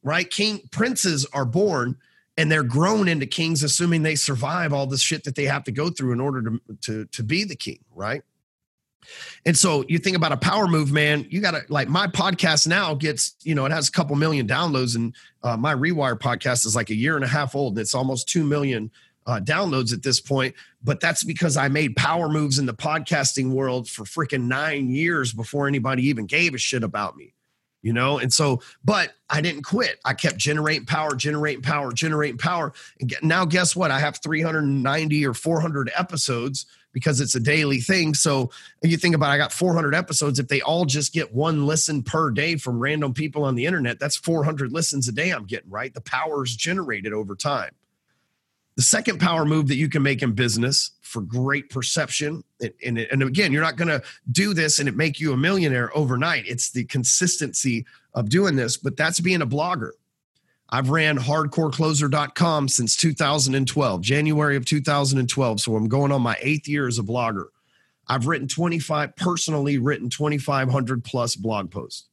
right? 0.07 0.31
King 0.31 0.61
princes 0.71 1.27
are 1.33 1.45
born 1.45 1.97
and 2.39 2.51
they're 2.51 2.63
grown 2.63 3.09
into 3.09 3.27
kings, 3.27 3.65
assuming 3.65 4.05
they 4.05 4.15
survive 4.15 4.73
all 4.73 4.87
the 4.87 4.97
shit 4.97 5.25
that 5.25 5.35
they 5.35 5.45
have 5.45 5.65
to 5.65 5.73
go 5.73 5.91
through 5.91 6.13
in 6.13 6.21
order 6.21 6.43
to 6.43 6.61
to 6.83 7.05
to 7.07 7.23
be 7.23 7.45
the 7.45 7.57
king, 7.57 7.81
right? 7.93 8.23
And 9.45 9.57
so 9.57 9.85
you 9.89 9.99
think 9.99 10.17
about 10.17 10.33
a 10.33 10.37
power 10.37 10.67
move, 10.69 10.93
man. 10.93 11.27
You 11.29 11.41
got 11.41 11.53
to 11.53 11.63
like 11.69 11.89
my 11.89 12.07
podcast 12.07 12.69
now 12.69 12.95
gets, 12.95 13.35
you 13.43 13.55
know, 13.55 13.65
it 13.67 13.73
has 13.73 13.89
a 13.89 13.93
couple 13.93 14.15
million 14.15 14.47
downloads, 14.47 14.95
and 14.95 15.15
uh, 15.43 15.57
my 15.57 15.75
Rewire 15.75 16.19
podcast 16.19 16.67
is 16.67 16.77
like 16.77 16.91
a 16.91 16.95
year 16.95 17.17
and 17.17 17.25
a 17.25 17.29
half 17.29 17.57
old, 17.57 17.73
and 17.73 17.81
it's 17.81 17.95
almost 17.95 18.29
two 18.29 18.45
million 18.45 18.93
uh, 19.27 19.41
downloads 19.43 19.93
at 19.93 20.05
this 20.05 20.21
point. 20.21 20.55
But 20.85 21.01
that's 21.01 21.25
because 21.25 21.57
I 21.57 21.67
made 21.67 21.97
power 21.97 22.29
moves 22.29 22.61
in 22.61 22.67
the 22.67 22.75
podcasting 22.75 23.51
world 23.51 23.89
for 23.89 24.05
freaking 24.05 24.45
nine 24.45 24.89
years 24.89 25.33
before 25.33 25.67
anybody 25.67 26.07
even 26.07 26.27
gave 26.27 26.55
a 26.55 26.59
shit 26.59 26.85
about 26.85 27.17
me 27.17 27.33
you 27.87 27.93
know? 27.93 28.19
And 28.19 28.33
so 28.33 28.61
but 28.85 29.15
i 29.31 29.41
didn't 29.41 29.63
quit. 29.63 30.01
I 30.05 30.13
kept 30.13 30.39
generating 30.39 30.87
power 30.87 31.15
generating 31.15 31.63
power 31.63 31.93
generating 31.93 32.37
power. 32.37 32.73
And 32.99 33.09
get, 33.09 33.23
now 33.23 33.45
guess 33.45 33.77
what? 33.77 33.93
I 33.93 34.01
have 34.01 34.21
390 34.21 35.25
or 35.25 35.33
400 35.33 35.93
episodes 35.97 36.67
because 36.93 37.21
it's 37.21 37.37
a 37.37 37.41
daily 37.41 37.79
thing. 37.79 38.15
So 38.15 38.51
you 38.83 38.97
think 38.97 39.15
about 39.15 39.31
i 39.31 39.39
got 39.39 39.53
400 39.53 39.95
episodes. 39.95 40.41
If 40.41 40.49
they 40.49 40.61
all 40.63 40.85
just 40.85 41.13
get 41.13 41.33
one 41.33 41.65
listen 41.65 42.03
per 42.03 42.31
day 42.33 42.57
from 42.57 42.81
random 42.81 43.15
people 43.15 43.45
on 43.45 43.55
the 43.55 43.67
internet 43.67 44.01
that's 44.01 44.17
400 44.17 44.73
listens 44.73 45.07
a 45.07 45.13
day 45.13 45.31
i'm 45.31 45.45
getting 45.45 45.71
right? 45.71 45.95
The 45.95 46.01
power 46.01 46.43
is 46.45 46.57
generated 46.57 47.13
over 47.13 47.37
time 47.37 47.71
the 48.77 48.83
second 48.83 49.19
power 49.19 49.45
move 49.45 49.69
that 49.69 49.77
you 49.77 49.89
can 49.89 50.03
make 50.03 50.23
in 50.23 50.33
business 50.33 50.93
for 51.01 51.23
great 51.23 51.71
perception, 51.71 52.45
and, 52.85 52.99
and 52.99 53.23
again, 53.23 53.51
you're 53.51 53.63
not 53.63 53.77
going 53.77 53.89
to 53.89 54.03
do 54.31 54.53
this 54.53 54.79
and 54.79 54.89
it 54.89 54.95
make 54.95 55.19
you 55.19 55.33
a 55.33 55.37
millionaire 55.37 55.97
overnight. 55.97 56.45
It's 56.47 56.71
the 56.71 56.85
consistency 56.85 57.87
of 58.15 58.29
doing 58.29 58.55
this, 58.55 58.77
but 58.77 58.97
that's 58.97 59.19
being 59.19 59.43
a 59.43 59.47
blogger. 59.47 59.93
I've 60.69 60.91
ran 60.91 61.17
hardcorecloser.com 61.17 62.69
since 62.69 62.97
2012, 62.97 64.01
January 64.03 64.57
of 64.57 64.65
2012. 64.65 65.61
So 65.61 65.77
I'm 65.77 65.89
going 65.89 66.13
on 66.13 66.23
my 66.23 66.37
eighth 66.41 66.69
year 66.69 66.87
as 66.87 66.99
a 66.99 67.03
blogger. 67.03 67.47
I've 68.09 68.27
written 68.27 68.49
25, 68.49 69.17
personally 69.17 69.79
written 69.79 70.11
2,500 70.11 71.05
plus 71.05 71.37
blog 71.37 71.71
posts. 71.71 72.07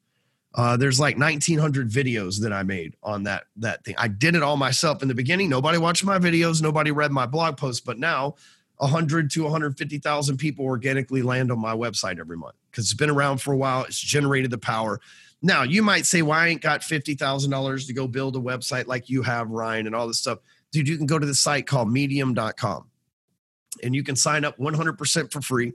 Uh, 0.56 0.78
there's 0.78 1.00
like 1.00 1.18
1900 1.18 1.90
videos 1.90 2.40
that 2.42 2.54
I 2.54 2.64
made 2.64 2.96
on 3.02 3.24
that 3.24 3.46
that 3.58 3.84
thing. 3.84 3.96
I 3.98 4.08
did 4.08 4.36
it 4.36 4.44
all 4.44 4.58
myself 4.58 5.02
in 5.02 5.08
the 5.08 5.16
beginning. 5.16 5.50
Nobody 5.50 5.78
watched 5.78 6.04
my 6.04 6.20
videos, 6.20 6.62
nobody 6.62 6.92
read 6.92 7.12
my 7.12 7.26
blog 7.26 7.58
posts, 7.58 7.82
but 7.82 7.98
now 7.98 8.36
100 8.78 9.32
to 9.32 9.44
150,000 9.44 10.38
people 10.38 10.66
organically 10.66 11.22
land 11.22 11.52
on 11.52 11.60
my 11.60 11.74
website 11.74 12.20
every 12.20 12.38
month 12.38 12.56
because 12.70 12.86
it's 12.86 12.94
been 12.94 13.10
around 13.10 13.40
for 13.40 13.54
a 13.54 13.58
while. 13.58 13.84
It's 13.84 14.00
generated 14.00 14.52
the 14.52 14.58
power. 14.58 15.00
Now 15.42 15.64
you 15.64 15.82
might 15.82 16.06
say, 16.06 16.22
"Well, 16.22 16.38
I 16.38 16.48
ain't 16.48 16.62
got 16.62 16.84
fifty 16.84 17.16
thousand 17.16 17.52
dollars 17.52 17.88
to 17.88 17.94
go 17.94 18.08
build 18.08 18.36
a 18.36 18.40
website 18.40 18.88
like 18.88 19.10
you 19.10 19.24
have, 19.24 19.50
Ryan, 19.50 19.88
and 19.88 19.96
all 19.96 20.08
this 20.08 20.20
stuff." 20.20 20.40
Dude, 20.72 20.88
you 20.88 20.98
can 20.98 21.06
go 21.06 21.20
to 21.20 21.26
the 21.26 21.36
site 21.36 21.68
called 21.68 21.92
Medium.com, 21.92 22.86
and 23.84 23.94
you 23.94 24.04
can 24.04 24.16
sign 24.16 24.46
up 24.46 24.58
100% 24.58 25.32
for 25.32 25.42
free. 25.42 25.74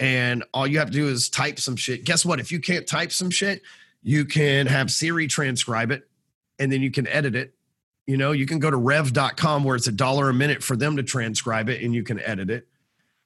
And 0.00 0.42
all 0.54 0.66
you 0.66 0.78
have 0.78 0.88
to 0.88 0.92
do 0.92 1.08
is 1.08 1.28
type 1.28 1.60
some 1.60 1.76
shit. 1.76 2.04
Guess 2.04 2.24
what? 2.24 2.40
If 2.40 2.50
you 2.50 2.58
can't 2.58 2.86
type 2.86 3.12
some 3.12 3.30
shit, 3.30 3.60
you 4.02 4.24
can 4.24 4.66
have 4.66 4.90
Siri 4.90 5.26
transcribe 5.26 5.90
it 5.90 6.08
and 6.58 6.70
then 6.70 6.82
you 6.82 6.90
can 6.90 7.06
edit 7.06 7.34
it. 7.34 7.54
You 8.06 8.16
know, 8.16 8.32
you 8.32 8.46
can 8.46 8.58
go 8.58 8.70
to 8.70 8.76
rev.com 8.76 9.64
where 9.64 9.76
it's 9.76 9.86
a 9.86 9.92
dollar 9.92 10.28
a 10.28 10.34
minute 10.34 10.62
for 10.62 10.76
them 10.76 10.96
to 10.96 11.02
transcribe 11.02 11.68
it 11.68 11.82
and 11.82 11.94
you 11.94 12.02
can 12.02 12.18
edit 12.20 12.50
it. 12.50 12.66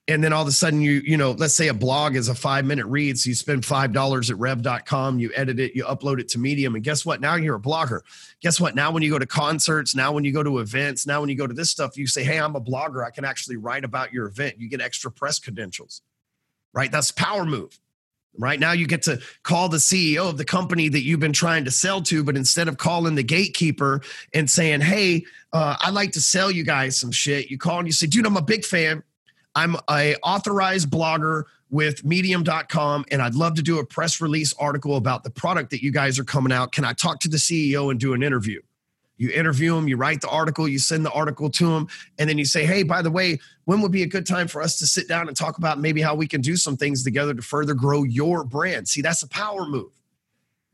And 0.09 0.23
then 0.23 0.31
all 0.31 0.41
of 0.41 0.47
a 0.47 0.53
sudden 0.53 0.79
you, 0.79 1.01
you 1.03 1.17
know, 1.17 1.31
let's 1.31 1.55
say 1.55 1.67
a 1.67 1.73
blog 1.73 2.15
is 2.15 2.29
a 2.29 2.35
five 2.35 2.63
minute 2.63 2.85
read. 2.85 3.19
So 3.19 3.27
you 3.27 3.35
spend 3.35 3.63
$5 3.63 4.29
at 4.29 4.37
rev.com, 4.37 5.19
you 5.19 5.31
edit 5.35 5.59
it, 5.59 5.75
you 5.75 5.83
upload 5.83 6.21
it 6.21 6.29
to 6.29 6.39
Medium. 6.39 6.75
And 6.75 6.83
guess 6.83 7.05
what? 7.05 7.19
Now 7.19 7.35
you're 7.35 7.57
a 7.57 7.59
blogger. 7.59 8.01
Guess 8.39 8.61
what? 8.61 8.73
Now 8.73 8.91
when 8.91 9.03
you 9.03 9.09
go 9.09 9.19
to 9.19 9.25
concerts, 9.25 9.95
now 9.95 10.13
when 10.13 10.23
you 10.23 10.31
go 10.31 10.43
to 10.43 10.59
events, 10.59 11.05
now 11.05 11.19
when 11.19 11.27
you 11.27 11.35
go 11.35 11.47
to 11.47 11.53
this 11.53 11.71
stuff, 11.71 11.97
you 11.97 12.07
say, 12.07 12.23
Hey, 12.23 12.39
I'm 12.39 12.55
a 12.55 12.61
blogger. 12.61 13.05
I 13.05 13.09
can 13.09 13.25
actually 13.25 13.57
write 13.57 13.83
about 13.83 14.13
your 14.13 14.27
event. 14.27 14.55
You 14.59 14.69
get 14.69 14.79
extra 14.79 15.11
press 15.11 15.39
credentials, 15.39 16.01
right? 16.71 16.91
That's 16.91 17.11
power 17.11 17.43
move. 17.43 17.77
Right 18.37 18.59
now, 18.59 18.71
you 18.71 18.87
get 18.87 19.01
to 19.03 19.19
call 19.43 19.69
the 19.69 19.77
CEO 19.77 20.29
of 20.29 20.37
the 20.37 20.45
company 20.45 20.89
that 20.89 21.03
you've 21.03 21.19
been 21.19 21.33
trying 21.33 21.65
to 21.65 21.71
sell 21.71 22.01
to, 22.03 22.23
but 22.23 22.35
instead 22.35 22.67
of 22.67 22.77
calling 22.77 23.15
the 23.15 23.23
gatekeeper 23.23 24.01
and 24.33 24.49
saying, 24.49 24.81
Hey, 24.81 25.25
uh, 25.53 25.75
I'd 25.81 25.93
like 25.93 26.11
to 26.13 26.21
sell 26.21 26.51
you 26.51 26.63
guys 26.63 26.99
some 26.99 27.11
shit, 27.11 27.49
you 27.49 27.57
call 27.57 27.79
and 27.79 27.87
you 27.87 27.93
say, 27.93 28.07
Dude, 28.07 28.25
I'm 28.25 28.37
a 28.37 28.41
big 28.41 28.63
fan. 28.63 29.03
I'm 29.55 29.75
a 29.89 30.15
authorized 30.21 30.91
blogger 30.91 31.45
with 31.69 32.05
medium.com 32.05 33.05
and 33.11 33.21
I'd 33.21 33.35
love 33.35 33.55
to 33.55 33.63
do 33.63 33.79
a 33.79 33.85
press 33.85 34.21
release 34.21 34.53
article 34.59 34.95
about 34.97 35.23
the 35.23 35.31
product 35.31 35.71
that 35.71 35.81
you 35.81 35.91
guys 35.91 36.19
are 36.19 36.23
coming 36.23 36.53
out. 36.53 36.71
Can 36.71 36.85
I 36.85 36.93
talk 36.93 37.19
to 37.21 37.27
the 37.27 37.37
CEO 37.37 37.89
and 37.89 37.99
do 37.99 38.13
an 38.13 38.23
interview? 38.23 38.61
You 39.17 39.31
interview 39.31 39.75
them, 39.75 39.87
you 39.87 39.97
write 39.97 40.21
the 40.21 40.29
article, 40.29 40.67
you 40.67 40.79
send 40.79 41.05
the 41.05 41.11
article 41.11 41.49
to 41.49 41.67
them, 41.67 41.87
and 42.19 42.29
then 42.29 42.37
you 42.37 42.45
say, 42.45 42.65
hey, 42.65 42.83
by 42.83 43.01
the 43.01 43.11
way, 43.11 43.39
when 43.65 43.81
would 43.81 43.91
be 43.91 44.03
a 44.03 44.07
good 44.07 44.27
time 44.27 44.47
for 44.47 44.61
us 44.61 44.77
to 44.79 44.87
sit 44.87 45.07
down 45.07 45.27
and 45.27 45.35
talk 45.35 45.57
about 45.57 45.79
maybe 45.79 46.01
how 46.01 46.15
we 46.15 46.27
can 46.27 46.41
do 46.41 46.55
some 46.55 46.77
things 46.77 47.03
together 47.03 47.33
to 47.33 47.41
further 47.41 47.73
grow 47.73 48.03
your 48.03 48.43
brand? 48.43 48.87
See, 48.87 49.01
that's 49.01 49.23
a 49.23 49.27
power 49.27 49.65
move. 49.65 49.91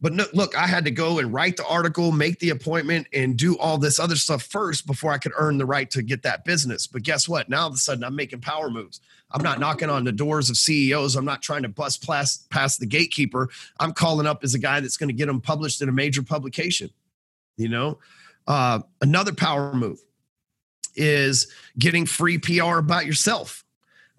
But 0.03 0.11
no, 0.11 0.25
look, 0.33 0.57
I 0.57 0.67
had 0.67 0.83
to 0.83 0.91
go 0.91 1.19
and 1.19 1.33
write 1.33 1.55
the 1.55 1.65
article, 1.65 2.11
make 2.11 2.39
the 2.39 2.49
appointment, 2.49 3.07
and 3.13 3.37
do 3.37 3.57
all 3.57 3.77
this 3.77 3.99
other 3.99 4.17
stuff 4.17 4.43
first 4.43 4.85
before 4.85 5.13
I 5.13 5.17
could 5.17 5.31
earn 5.37 5.57
the 5.57 5.65
right 5.65 5.89
to 5.91 6.01
get 6.01 6.23
that 6.23 6.43
business. 6.43 6.87
But 6.87 7.03
guess 7.03 7.29
what? 7.29 7.47
Now 7.47 7.61
all 7.61 7.67
of 7.67 7.75
a 7.75 7.77
sudden, 7.77 8.03
I'm 8.03 8.13
making 8.13 8.41
power 8.41 8.69
moves. 8.69 8.99
I'm 9.31 9.41
not 9.41 9.61
knocking 9.61 9.89
on 9.89 10.03
the 10.03 10.11
doors 10.11 10.49
of 10.49 10.57
CEOs. 10.57 11.15
I'm 11.15 11.23
not 11.23 11.41
trying 11.41 11.63
to 11.63 11.69
bust 11.69 12.05
past, 12.05 12.49
past 12.49 12.81
the 12.81 12.85
gatekeeper. 12.85 13.47
I'm 13.79 13.93
calling 13.93 14.27
up 14.27 14.43
as 14.43 14.53
a 14.53 14.59
guy 14.59 14.81
that's 14.81 14.97
going 14.97 15.07
to 15.07 15.13
get 15.13 15.27
them 15.27 15.39
published 15.39 15.81
in 15.81 15.87
a 15.87 15.93
major 15.93 16.21
publication. 16.21 16.89
You 17.55 17.69
know, 17.69 17.99
uh, 18.47 18.79
another 19.01 19.33
power 19.33 19.73
move 19.73 19.99
is 20.95 21.51
getting 21.77 22.05
free 22.05 22.37
PR 22.37 22.77
about 22.77 23.05
yourself. 23.05 23.63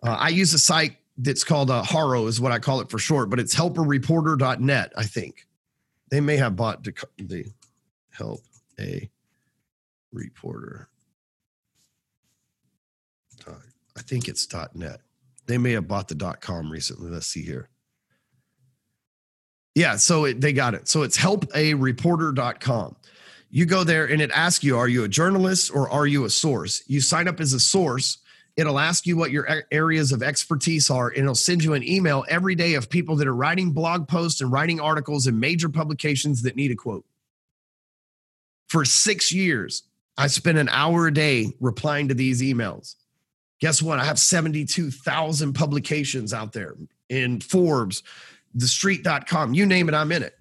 Uh, 0.03 0.17
I 0.19 0.29
use 0.29 0.53
a 0.53 0.59
site 0.59 0.97
that's 1.17 1.45
called 1.45 1.71
uh, 1.71 1.83
Haro, 1.83 2.27
is 2.27 2.41
what 2.41 2.53
I 2.53 2.59
call 2.59 2.81
it 2.81 2.91
for 2.91 2.99
short, 2.99 3.31
but 3.31 3.39
it's 3.39 3.55
helpareporter.net, 3.55 4.93
I 4.97 5.05
think. 5.05 5.47
They 6.11 6.21
may 6.21 6.37
have 6.37 6.57
bought 6.57 6.85
the, 6.85 6.93
the 7.19 7.47
help 8.11 8.41
a 8.79 9.09
reporter. 10.13 10.89
I 13.97 14.03
think 14.03 14.29
it's 14.29 14.49
.net. 14.75 15.01
They 15.47 15.59
may 15.59 15.73
have 15.73 15.87
bought 15.87 16.09
the 16.09 16.37
.com 16.41 16.71
recently. 16.71 17.11
Let's 17.11 17.27
see 17.27 17.43
here. 17.43 17.69
Yeah, 19.75 19.97
so 19.97 20.25
it, 20.25 20.41
they 20.41 20.53
got 20.53 20.75
it. 20.75 20.89
So 20.89 21.03
it's 21.03 21.17
helpareporter.com 21.19 22.97
you 23.55 23.67
go 23.67 23.85
there 23.85 24.07
and 24.07 24.21
it 24.21 24.33
asks 24.33 24.65
you, 24.65 24.77
are 24.77 24.89
you 24.89 25.05
a 25.05 25.09
journalist 25.09 25.71
or 25.73 25.89
are 25.89 26.09
you 26.09 26.25
a 26.25 26.31
source? 26.31 26.83
You 26.89 27.01
sign 27.01 27.29
up 27.29 27.39
as 27.39 27.53
a 27.53 27.61
source. 27.61 28.19
It'll 28.57 28.81
ask 28.81 29.07
you 29.07 29.17
what 29.17 29.31
your 29.31 29.47
areas 29.71 30.11
of 30.11 30.25
expertise 30.25 30.91
are, 30.91 31.11
and 31.11 31.19
it'll 31.19 31.37
send 31.37 31.63
you 31.63 31.75
an 31.75 31.85
email 31.85 32.25
every 32.29 32.57
day 32.57 32.75
of 32.75 32.91
people 32.91 33.15
that 33.15 33.29
are 33.29 33.35
writing 33.35 33.71
blog 33.71 34.09
posts 34.09 34.41
and 34.41 34.51
writing 34.51 34.81
articles 34.81 35.29
in 35.29 35.39
major 35.39 35.69
publications 35.69 36.43
that 36.43 36.57
need 36.57 36.73
a 36.73 36.75
quote. 36.75 37.05
For 38.67 38.85
six 38.85 39.31
years, 39.31 39.85
I 40.19 40.27
spent 40.27 40.59
an 40.59 40.69
hour 40.71 41.07
a 41.07 41.15
day 41.15 41.53
replying 41.61 42.09
to 42.09 42.15
these 42.15 42.43
emails. 42.43 42.97
Guess 43.61 43.81
what? 43.81 44.01
I 44.01 44.05
have 44.05 44.19
72,000 44.19 45.53
publications 45.53 46.35
out 46.35 46.55
there 46.55 46.75
in 47.09 47.41
Forbes, 47.41 48.03
thestreet.com, 48.59 49.55
you 49.55 49.65
name 49.65 49.89
it, 49.89 49.95
I'm 49.95 50.11
in 50.11 50.25
it. 50.25 50.37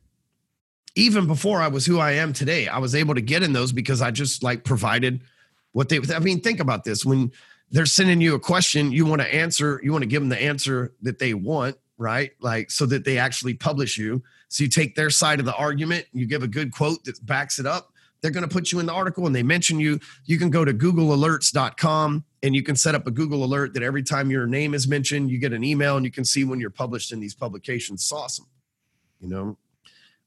Even 0.95 1.25
before 1.25 1.61
I 1.61 1.67
was 1.67 1.85
who 1.85 1.99
I 1.99 2.11
am 2.13 2.33
today, 2.33 2.67
I 2.67 2.77
was 2.77 2.93
able 2.93 3.15
to 3.15 3.21
get 3.21 3.43
in 3.43 3.53
those 3.53 3.71
because 3.71 4.01
I 4.01 4.11
just 4.11 4.43
like 4.43 4.63
provided 4.63 5.21
what 5.71 5.89
they, 5.89 5.99
I 6.13 6.19
mean, 6.19 6.39
think 6.39 6.59
about 6.59 6.83
this. 6.83 7.03
When 7.03 7.31
they're 7.71 7.87
sending 7.87 8.21
you 8.21 8.35
a 8.35 8.39
question, 8.39 8.91
you 8.91 9.05
want 9.05 9.21
to 9.21 9.33
answer, 9.33 9.81
you 9.83 9.91
want 9.91 10.03
to 10.03 10.07
give 10.07 10.21
them 10.21 10.29
the 10.29 10.41
answer 10.41 10.93
that 11.01 11.17
they 11.17 11.33
want, 11.33 11.75
right? 11.97 12.31
Like 12.39 12.69
so 12.69 12.85
that 12.85 13.05
they 13.05 13.17
actually 13.17 13.55
publish 13.55 13.97
you. 13.97 14.21
So 14.49 14.63
you 14.63 14.69
take 14.69 14.95
their 14.95 15.09
side 15.09 15.39
of 15.39 15.45
the 15.45 15.55
argument, 15.55 16.05
you 16.13 16.27
give 16.27 16.43
a 16.43 16.47
good 16.47 16.71
quote 16.71 17.03
that 17.05 17.25
backs 17.25 17.57
it 17.57 17.65
up. 17.65 17.89
They're 18.21 18.31
going 18.31 18.47
to 18.47 18.53
put 18.53 18.71
you 18.71 18.79
in 18.79 18.85
the 18.85 18.93
article 18.93 19.25
and 19.25 19.35
they 19.35 19.43
mention 19.43 19.79
you. 19.79 19.99
You 20.25 20.37
can 20.37 20.49
go 20.49 20.63
to 20.63 20.73
googlealerts.com 20.73 22.23
and 22.43 22.55
you 22.55 22.63
can 22.63 22.75
set 22.75 22.95
up 22.95 23.05
a 23.07 23.11
Google 23.11 23.43
alert 23.43 23.73
that 23.73 23.83
every 23.83 24.03
time 24.03 24.31
your 24.31 24.47
name 24.47 24.73
is 24.73 24.87
mentioned, 24.87 25.29
you 25.29 25.39
get 25.39 25.51
an 25.51 25.63
email 25.63 25.97
and 25.97 26.05
you 26.05 26.11
can 26.11 26.23
see 26.23 26.45
when 26.45 26.59
you're 26.59 26.69
published 26.69 27.11
in 27.11 27.19
these 27.19 27.33
publications. 27.33 28.01
It's 28.01 28.11
awesome. 28.11 28.45
You 29.19 29.27
know, 29.27 29.57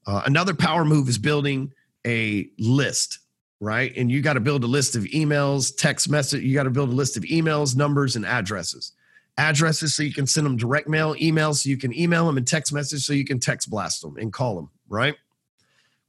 uh, 0.07 0.23
another 0.25 0.53
power 0.53 0.83
move 0.83 1.07
is 1.07 1.17
building 1.17 1.71
a 2.05 2.49
list, 2.57 3.19
right? 3.59 3.93
And 3.95 4.09
you 4.09 4.21
got 4.21 4.33
to 4.33 4.39
build 4.39 4.63
a 4.63 4.67
list 4.67 4.95
of 4.95 5.03
emails, 5.03 5.75
text 5.75 6.09
message. 6.09 6.41
You 6.43 6.53
got 6.53 6.63
to 6.63 6.69
build 6.69 6.89
a 6.89 6.93
list 6.93 7.17
of 7.17 7.23
emails, 7.23 7.75
numbers, 7.75 8.15
and 8.15 8.25
addresses. 8.25 8.93
Addresses 9.37 9.93
so 9.93 10.01
you 10.01 10.13
can 10.13 10.25
send 10.25 10.45
them 10.45 10.57
direct 10.57 10.87
mail, 10.87 11.13
emails 11.15 11.63
so 11.63 11.69
you 11.69 11.77
can 11.77 11.95
email 11.95 12.25
them, 12.25 12.37
and 12.37 12.47
text 12.47 12.73
message 12.73 13.05
so 13.05 13.13
you 13.13 13.25
can 13.25 13.39
text 13.39 13.69
blast 13.69 14.01
them 14.01 14.17
and 14.17 14.33
call 14.33 14.55
them, 14.55 14.69
right? 14.89 15.15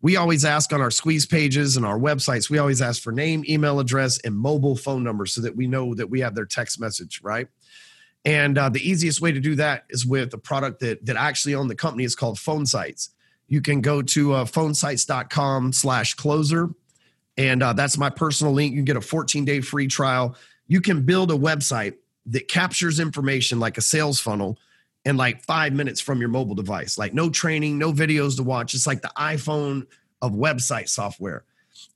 we 0.00 0.16
always 0.16 0.44
ask 0.44 0.72
on 0.72 0.80
our 0.80 0.90
squeeze 0.90 1.26
pages 1.26 1.76
and 1.76 1.84
our 1.84 1.98
websites, 1.98 2.48
we 2.48 2.58
always 2.58 2.80
ask 2.80 3.02
for 3.02 3.12
name, 3.12 3.44
email 3.48 3.80
address, 3.80 4.18
and 4.20 4.36
mobile 4.36 4.76
phone 4.76 5.02
number 5.02 5.26
so 5.26 5.40
that 5.40 5.56
we 5.56 5.66
know 5.66 5.94
that 5.94 6.08
we 6.08 6.20
have 6.20 6.34
their 6.34 6.44
text 6.44 6.80
message, 6.80 7.20
right? 7.22 7.48
And 8.24 8.58
uh, 8.58 8.68
the 8.68 8.86
easiest 8.88 9.20
way 9.20 9.32
to 9.32 9.40
do 9.40 9.56
that 9.56 9.84
is 9.90 10.06
with 10.06 10.32
a 10.34 10.38
product 10.38 10.80
that 10.80 11.04
that 11.06 11.16
actually 11.16 11.54
own 11.54 11.68
the 11.68 11.74
company 11.74 12.04
is 12.04 12.14
called 12.14 12.38
Phone 12.38 12.66
Sites. 12.66 13.10
You 13.48 13.60
can 13.60 13.80
go 13.80 14.02
to 14.02 14.32
uh, 14.34 14.44
phonesites.com 14.44 15.72
slash 15.72 16.14
closer. 16.14 16.70
And 17.36 17.62
uh, 17.62 17.72
that's 17.72 17.96
my 17.98 18.10
personal 18.10 18.52
link. 18.52 18.72
You 18.72 18.78
can 18.78 18.84
get 18.84 18.96
a 18.96 19.00
14 19.00 19.44
day 19.44 19.60
free 19.60 19.88
trial. 19.88 20.36
You 20.66 20.80
can 20.80 21.02
build 21.02 21.30
a 21.30 21.36
website 21.36 21.94
that 22.26 22.48
captures 22.48 23.00
information 23.00 23.58
like 23.58 23.78
a 23.78 23.80
sales 23.80 24.20
funnel 24.20 24.58
in 25.04 25.16
like 25.16 25.42
five 25.44 25.72
minutes 25.72 26.00
from 26.00 26.20
your 26.20 26.28
mobile 26.28 26.54
device. 26.54 26.98
Like 26.98 27.14
no 27.14 27.30
training, 27.30 27.78
no 27.78 27.92
videos 27.92 28.36
to 28.36 28.42
watch. 28.42 28.74
It's 28.74 28.86
like 28.86 29.00
the 29.00 29.12
iPhone 29.16 29.86
of 30.20 30.32
website 30.32 30.88
software. 30.88 31.44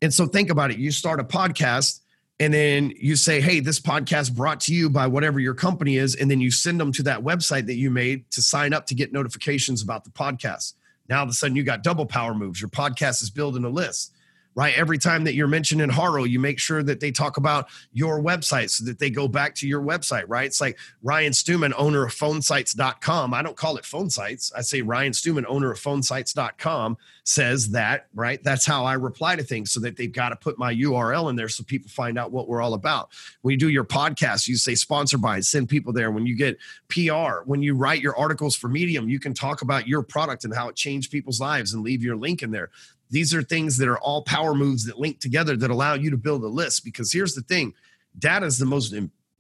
And 0.01 0.15
so 0.15 0.27
think 0.27 0.49
about 0.51 0.71
it. 0.71 0.79
You 0.79 0.91
start 0.91 1.21
a 1.21 1.25
podcast 1.25 2.01
and 2.41 2.53
then 2.53 2.93
you 2.97 3.17
say, 3.17 3.41
hey, 3.41 3.61
this 3.61 3.79
podcast 3.79 4.35
brought 4.35 4.61
to 4.61 4.75
you 4.75 4.89
by 4.89 5.07
whatever 5.07 5.39
your 5.39 5.55
company 5.55 5.97
is. 5.97 6.15
And 6.15 6.31
then 6.31 6.41
you 6.41 6.51
send 6.51 6.81
them 6.81 6.93
to 6.93 7.03
that 7.05 7.21
website 7.23 7.67
that 7.67 7.77
you 7.77 7.91
made 7.91 8.31
to 8.33 8.43
sign 8.43 8.73
up 8.73 8.87
to 8.87 8.95
get 8.95 9.13
notifications 9.13 9.83
about 9.83 10.05
the 10.05 10.11
podcast. 10.11 10.75
Now, 11.13 11.19
all 11.19 11.25
of 11.25 11.29
a 11.29 11.35
sudden, 11.35 11.55
you 11.55 11.63
got 11.63 11.83
double 11.83 12.07
power 12.07 12.33
moves. 12.33 12.59
Your 12.59 12.71
podcast 12.71 13.23
is 13.23 13.29
building 13.29 13.65
a 13.65 13.69
list 13.69 14.15
right? 14.55 14.77
Every 14.77 14.99
time 14.99 15.25
that 15.25 15.35
you're 15.35 15.49
mentioning 15.49 15.89
Haro, 15.89 16.25
you 16.25 16.39
make 16.39 16.59
sure 16.59 16.83
that 16.83 17.01
they 17.01 17.11
talk 17.11 17.37
about 17.37 17.69
your 17.93 18.21
website 18.23 18.71
so 18.71 18.85
that 18.85 18.99
they 18.99 19.11
go 19.11 19.29
back 19.29 19.55
to 19.57 19.69
your 19.69 19.81
website, 19.81 20.25
right? 20.29 20.47
It's 20.47 20.61
like 20.61 20.79
Ryan 21.03 21.33
Stewman, 21.33 21.73
owner 21.77 22.05
of 22.05 22.15
phonesites.com. 22.15 23.35
I 23.35 23.43
don't 23.43 23.57
call 23.57 23.77
it 23.77 23.85
phone 23.85 24.11
sites. 24.11 24.53
I 24.57 24.61
say 24.61 24.83
Ryan 24.83 25.13
Stewman, 25.13 25.47
owner 25.49 25.73
of 25.73 25.81
phonesites.com 25.81 26.97
says 27.25 27.71
that, 27.71 28.09
right? 28.15 28.43
That's 28.43 28.67
how 28.67 28.85
I 28.85 28.95
reply 28.95 29.37
to 29.37 29.43
things 29.43 29.73
so 29.73 29.81
that 29.81 29.97
they've 29.97 30.13
got 30.13 30.31
to 30.31 30.37
put 30.37 30.59
my 30.59 30.75
URL 30.75 31.31
in 31.31 31.37
there 31.37 31.49
so 31.49 31.63
people 31.63 31.89
find 31.89 32.19
out 32.19 32.33
what 32.33 32.49
we're 32.49 32.61
all 32.61 32.75
about. 32.75 33.11
When 33.43 33.53
you 33.53 33.59
do 33.59 33.69
your 33.69 33.85
podcast, 33.85 34.49
you 34.49 34.57
say 34.57 34.75
sponsor 34.75 35.19
by, 35.19 35.41
send 35.41 35.69
people 35.69 35.93
there. 35.93 36.11
When 36.11 36.27
you 36.27 36.37
get 36.37 36.59
PR, 36.89 37.45
when 37.45 37.63
you 37.63 37.75
write 37.75 38.03
your 38.03 38.17
articles 38.17 38.57
for 38.57 38.69
Medium, 38.69 39.09
you 39.09 39.21
can 39.21 39.35
talk 39.35 39.63
about 39.63 39.87
your 39.87 40.03
product 40.03 40.45
and 40.45 40.55
how 40.55 40.69
it 40.69 40.77
changed 40.77 41.13
people's 41.13 41.41
lives 41.41 41.73
and 41.75 41.83
leave 41.83 42.03
your 42.03 42.17
link 42.17 42.43
in 42.43 42.51
there. 42.51 42.71
These 43.13 43.35
are 43.35 43.43
things 43.43 43.77
that 43.77 43.89
are 43.89 43.99
all 43.99 44.23
power 44.23 44.55
moves 44.55 44.87
that 44.87 44.99
link 44.99 45.21
together 45.21 45.55
that 45.59 45.71
allow 45.71 45.93
you 45.93 46.11
to 46.11 46.17
build 46.17 46.43
a 46.43 46.49
list. 46.49 46.83
Because 46.83 47.13
here's 47.13 47.35
the 47.35 47.43
thing 47.43 47.75
data 48.19 48.47
is 48.47 48.59
the 48.59 48.65
most 48.65 48.95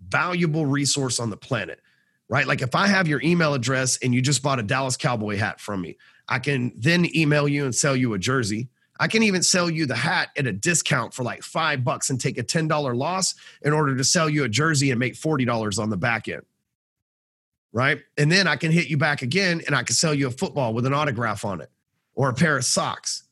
valuable 0.06 0.66
resource 0.66 1.18
on 1.18 1.30
the 1.30 1.38
planet, 1.38 1.80
right? 2.28 2.46
Like 2.46 2.60
if 2.60 2.74
I 2.74 2.86
have 2.86 3.08
your 3.08 3.22
email 3.22 3.54
address 3.54 3.98
and 4.02 4.14
you 4.14 4.20
just 4.20 4.42
bought 4.42 4.58
a 4.58 4.62
Dallas 4.62 4.98
Cowboy 4.98 5.38
hat 5.38 5.58
from 5.58 5.80
me, 5.80 5.96
I 6.28 6.38
can 6.38 6.72
then 6.76 7.06
email 7.16 7.48
you 7.48 7.64
and 7.64 7.74
sell 7.74 7.96
you 7.96 8.12
a 8.12 8.18
jersey. 8.18 8.68
I 9.00 9.08
can 9.08 9.22
even 9.22 9.42
sell 9.42 9.70
you 9.70 9.86
the 9.86 9.96
hat 9.96 10.28
at 10.36 10.46
a 10.46 10.52
discount 10.52 11.14
for 11.14 11.22
like 11.22 11.42
five 11.42 11.82
bucks 11.82 12.10
and 12.10 12.20
take 12.20 12.36
a 12.36 12.44
$10 12.44 12.94
loss 12.94 13.34
in 13.62 13.72
order 13.72 13.96
to 13.96 14.04
sell 14.04 14.28
you 14.28 14.44
a 14.44 14.50
jersey 14.50 14.90
and 14.90 15.00
make 15.00 15.14
$40 15.14 15.78
on 15.78 15.88
the 15.88 15.96
back 15.96 16.28
end. 16.28 16.42
Right. 17.72 18.02
And 18.18 18.30
then 18.30 18.46
I 18.46 18.56
can 18.56 18.70
hit 18.70 18.88
you 18.88 18.98
back 18.98 19.22
again 19.22 19.62
and 19.66 19.74
I 19.74 19.82
can 19.82 19.96
sell 19.96 20.12
you 20.12 20.26
a 20.26 20.30
football 20.30 20.74
with 20.74 20.84
an 20.84 20.92
autograph 20.92 21.46
on 21.46 21.62
it 21.62 21.70
or 22.14 22.28
a 22.28 22.34
pair 22.34 22.58
of 22.58 22.66
socks 22.66 23.22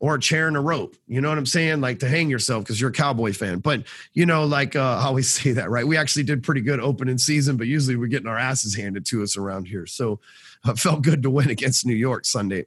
or 0.00 0.14
a 0.14 0.20
chair 0.20 0.48
and 0.48 0.56
a 0.56 0.60
rope. 0.60 0.96
You 1.06 1.20
know 1.20 1.28
what 1.28 1.36
I'm 1.36 1.46
saying? 1.46 1.82
Like 1.82 2.00
to 2.00 2.08
hang 2.08 2.30
yourself 2.30 2.64
because 2.64 2.80
you're 2.80 2.90
a 2.90 2.92
cowboy 2.92 3.34
fan. 3.34 3.58
But 3.58 3.84
you 4.14 4.24
know, 4.26 4.44
like 4.44 4.74
uh, 4.74 4.98
I 4.98 5.04
always 5.04 5.30
say 5.42 5.52
that, 5.52 5.70
right? 5.70 5.86
We 5.86 5.96
actually 5.96 6.24
did 6.24 6.42
pretty 6.42 6.62
good 6.62 6.80
opening 6.80 7.18
season, 7.18 7.56
but 7.56 7.66
usually 7.68 7.96
we're 7.96 8.08
getting 8.08 8.26
our 8.26 8.38
asses 8.38 8.74
handed 8.74 9.06
to 9.06 9.22
us 9.22 9.36
around 9.36 9.68
here. 9.68 9.86
So 9.86 10.18
it 10.66 10.78
felt 10.78 11.02
good 11.02 11.22
to 11.22 11.30
win 11.30 11.50
against 11.50 11.86
New 11.86 11.94
York 11.94 12.24
Sunday. 12.24 12.66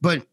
But 0.00 0.26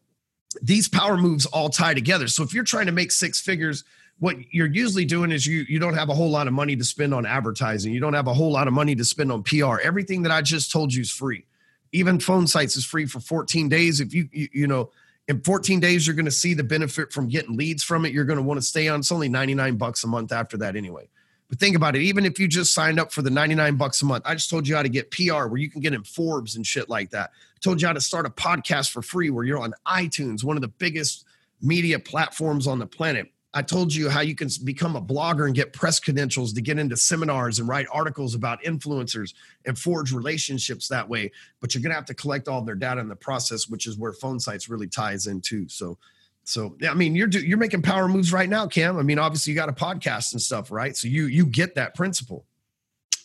these 0.60 0.88
power 0.88 1.16
moves 1.16 1.46
all 1.46 1.70
tie 1.70 1.94
together. 1.94 2.28
So 2.28 2.42
if 2.42 2.52
you're 2.52 2.64
trying 2.64 2.86
to 2.86 2.92
make 2.92 3.10
six 3.10 3.40
figures, 3.40 3.84
what 4.18 4.36
you're 4.52 4.66
usually 4.66 5.06
doing 5.06 5.32
is 5.32 5.46
you 5.46 5.64
you 5.68 5.78
don't 5.78 5.94
have 5.94 6.10
a 6.10 6.14
whole 6.14 6.28
lot 6.28 6.46
of 6.46 6.52
money 6.52 6.76
to 6.76 6.84
spend 6.84 7.14
on 7.14 7.24
advertising. 7.24 7.94
You 7.94 8.00
don't 8.00 8.12
have 8.12 8.26
a 8.26 8.34
whole 8.34 8.52
lot 8.52 8.68
of 8.68 8.74
money 8.74 8.94
to 8.96 9.04
spend 9.04 9.32
on 9.32 9.42
PR. 9.44 9.80
Everything 9.82 10.22
that 10.22 10.32
I 10.32 10.42
just 10.42 10.70
told 10.70 10.92
you 10.92 11.02
is 11.02 11.10
free. 11.10 11.46
Even 11.92 12.18
phone 12.20 12.46
sites 12.46 12.76
is 12.76 12.84
free 12.84 13.06
for 13.06 13.20
14 13.20 13.68
days. 13.68 14.00
If 14.00 14.12
you 14.12 14.28
you, 14.32 14.48
you 14.52 14.66
know 14.66 14.90
in 15.28 15.40
14 15.42 15.80
days 15.80 16.06
you're 16.06 16.16
going 16.16 16.26
to 16.26 16.30
see 16.30 16.54
the 16.54 16.64
benefit 16.64 17.12
from 17.12 17.28
getting 17.28 17.56
leads 17.56 17.82
from 17.82 18.04
it. 18.04 18.12
You're 18.12 18.24
going 18.24 18.38
to 18.38 18.42
want 18.42 18.58
to 18.58 18.66
stay 18.66 18.88
on. 18.88 19.00
It's 19.00 19.12
only 19.12 19.28
99 19.28 19.76
bucks 19.76 20.04
a 20.04 20.06
month 20.08 20.32
after 20.32 20.56
that 20.58 20.76
anyway. 20.76 21.08
But 21.48 21.58
think 21.58 21.76
about 21.76 21.96
it 21.96 22.02
even 22.02 22.24
if 22.24 22.38
you 22.38 22.48
just 22.48 22.72
signed 22.72 22.98
up 22.98 23.12
for 23.12 23.20
the 23.20 23.28
99 23.28 23.76
bucks 23.76 24.00
a 24.00 24.06
month 24.06 24.24
i 24.24 24.32
just 24.32 24.48
told 24.48 24.66
you 24.66 24.74
how 24.74 24.82
to 24.82 24.88
get 24.88 25.10
pr 25.10 25.32
where 25.32 25.58
you 25.58 25.68
can 25.68 25.82
get 25.82 25.92
in 25.92 26.02
forbes 26.02 26.56
and 26.56 26.66
shit 26.66 26.88
like 26.88 27.10
that. 27.10 27.30
I 27.30 27.58
told 27.60 27.82
you 27.82 27.86
how 27.86 27.92
to 27.92 28.00
start 28.00 28.24
a 28.24 28.30
podcast 28.30 28.90
for 28.90 29.02
free 29.02 29.28
where 29.28 29.44
you're 29.44 29.58
on 29.58 29.74
itunes 29.86 30.44
one 30.44 30.56
of 30.56 30.62
the 30.62 30.68
biggest 30.68 31.26
media 31.60 31.98
platforms 31.98 32.66
on 32.66 32.78
the 32.78 32.86
planet 32.86 33.31
I 33.54 33.60
told 33.62 33.94
you 33.94 34.08
how 34.08 34.20
you 34.20 34.34
can 34.34 34.48
become 34.64 34.96
a 34.96 35.02
blogger 35.02 35.44
and 35.44 35.54
get 35.54 35.74
press 35.74 36.00
credentials 36.00 36.54
to 36.54 36.62
get 36.62 36.78
into 36.78 36.96
seminars 36.96 37.58
and 37.58 37.68
write 37.68 37.86
articles 37.92 38.34
about 38.34 38.62
influencers 38.62 39.34
and 39.66 39.78
forge 39.78 40.10
relationships 40.12 40.88
that 40.88 41.06
way. 41.06 41.30
But 41.60 41.74
you're 41.74 41.82
going 41.82 41.90
to 41.90 41.96
have 41.96 42.06
to 42.06 42.14
collect 42.14 42.48
all 42.48 42.62
their 42.62 42.74
data 42.74 43.00
in 43.00 43.08
the 43.08 43.16
process, 43.16 43.68
which 43.68 43.86
is 43.86 43.98
where 43.98 44.14
phone 44.14 44.40
sites 44.40 44.70
really 44.70 44.88
ties 44.88 45.26
into. 45.26 45.68
So, 45.68 45.98
so 46.44 46.76
I 46.88 46.94
mean, 46.94 47.14
you're 47.14 47.28
you're 47.28 47.58
making 47.58 47.82
power 47.82 48.08
moves 48.08 48.32
right 48.32 48.48
now, 48.48 48.66
Cam. 48.66 48.98
I 48.98 49.02
mean, 49.02 49.18
obviously 49.18 49.52
you 49.52 49.56
got 49.56 49.68
a 49.68 49.72
podcast 49.72 50.32
and 50.32 50.40
stuff, 50.40 50.70
right? 50.70 50.96
So 50.96 51.08
you 51.08 51.26
you 51.26 51.44
get 51.44 51.74
that 51.74 51.94
principle. 51.94 52.46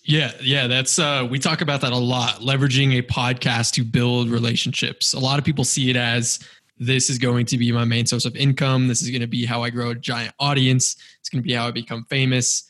Yeah, 0.04 0.32
yeah, 0.42 0.68
that's 0.68 1.00
uh 1.00 1.28
we 1.30 1.40
talk 1.40 1.62
about 1.62 1.82
that 1.82 1.94
a 1.94 1.98
lot, 1.98 2.40
leveraging 2.42 2.98
a 2.98 3.02
podcast 3.02 3.74
to 3.74 3.84
build 3.84 4.30
relationships. 4.30 5.13
A 5.13 5.20
lot 5.20 5.40
of 5.40 5.46
people 5.46 5.63
see 5.63 5.90
it 5.90 5.96
as 5.96 6.40
this 6.80 7.10
is 7.10 7.18
going 7.18 7.46
to 7.48 7.58
be 7.58 7.72
my 7.72 7.86
main 7.86 8.06
source 8.06 8.26
of 8.26 8.36
income. 8.36 8.88
This 8.88 9.02
is 9.02 9.10
going 9.10 9.22
to 9.22 9.28
be 9.28 9.46
how 9.46 9.63
I 9.63 9.70
grow 9.70 9.92
a 9.92 9.96
giant 9.96 10.34
audience. 10.40 10.96
It's 11.20 11.30
going 11.30 11.42
to 11.42 11.48
be 11.48 11.54
how 11.54 11.68
I 11.68 11.72
become 11.72 12.06
famous. 12.10 12.63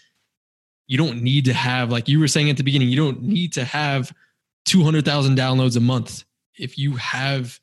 You 0.88 0.98
don't 0.98 1.22
need 1.22 1.46
to 1.46 1.54
have, 1.54 1.92
like 1.92 2.08
you 2.08 2.20
were 2.20 2.28
saying 2.28 2.50
at 2.50 2.58
the 2.58 2.64
beginning, 2.64 2.90
you 2.90 2.98
don't 2.98 3.22
need 3.22 3.54
to 3.54 3.66
have 3.66 4.14
200,000 4.66 5.38
downloads 5.38 5.76
a 5.76 5.82
month. 5.82 6.24
If 6.58 6.78
you 6.78 6.96
have 6.96 7.60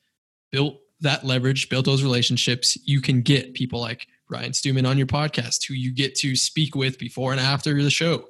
built 0.51 0.79
that 1.01 1.25
leverage, 1.25 1.69
built 1.69 1.85
those 1.85 2.03
relationships, 2.03 2.77
you 2.87 3.01
can 3.01 3.21
get 3.21 3.53
people 3.53 3.79
like 3.81 4.07
Ryan 4.29 4.53
Stewman 4.53 4.85
on 4.85 4.97
your 4.97 5.07
podcast 5.07 5.65
who 5.67 5.73
you 5.73 5.93
get 5.93 6.15
to 6.15 6.35
speak 6.35 6.75
with 6.75 6.97
before 6.99 7.31
and 7.31 7.41
after 7.41 7.81
the 7.81 7.89
show. 7.89 8.25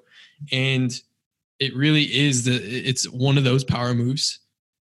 And 0.51 0.91
it 1.59 1.75
really 1.75 2.03
is 2.03 2.45
the 2.45 2.55
it's 2.55 3.09
one 3.09 3.37
of 3.37 3.43
those 3.43 3.63
power 3.63 3.93
moves 3.93 4.39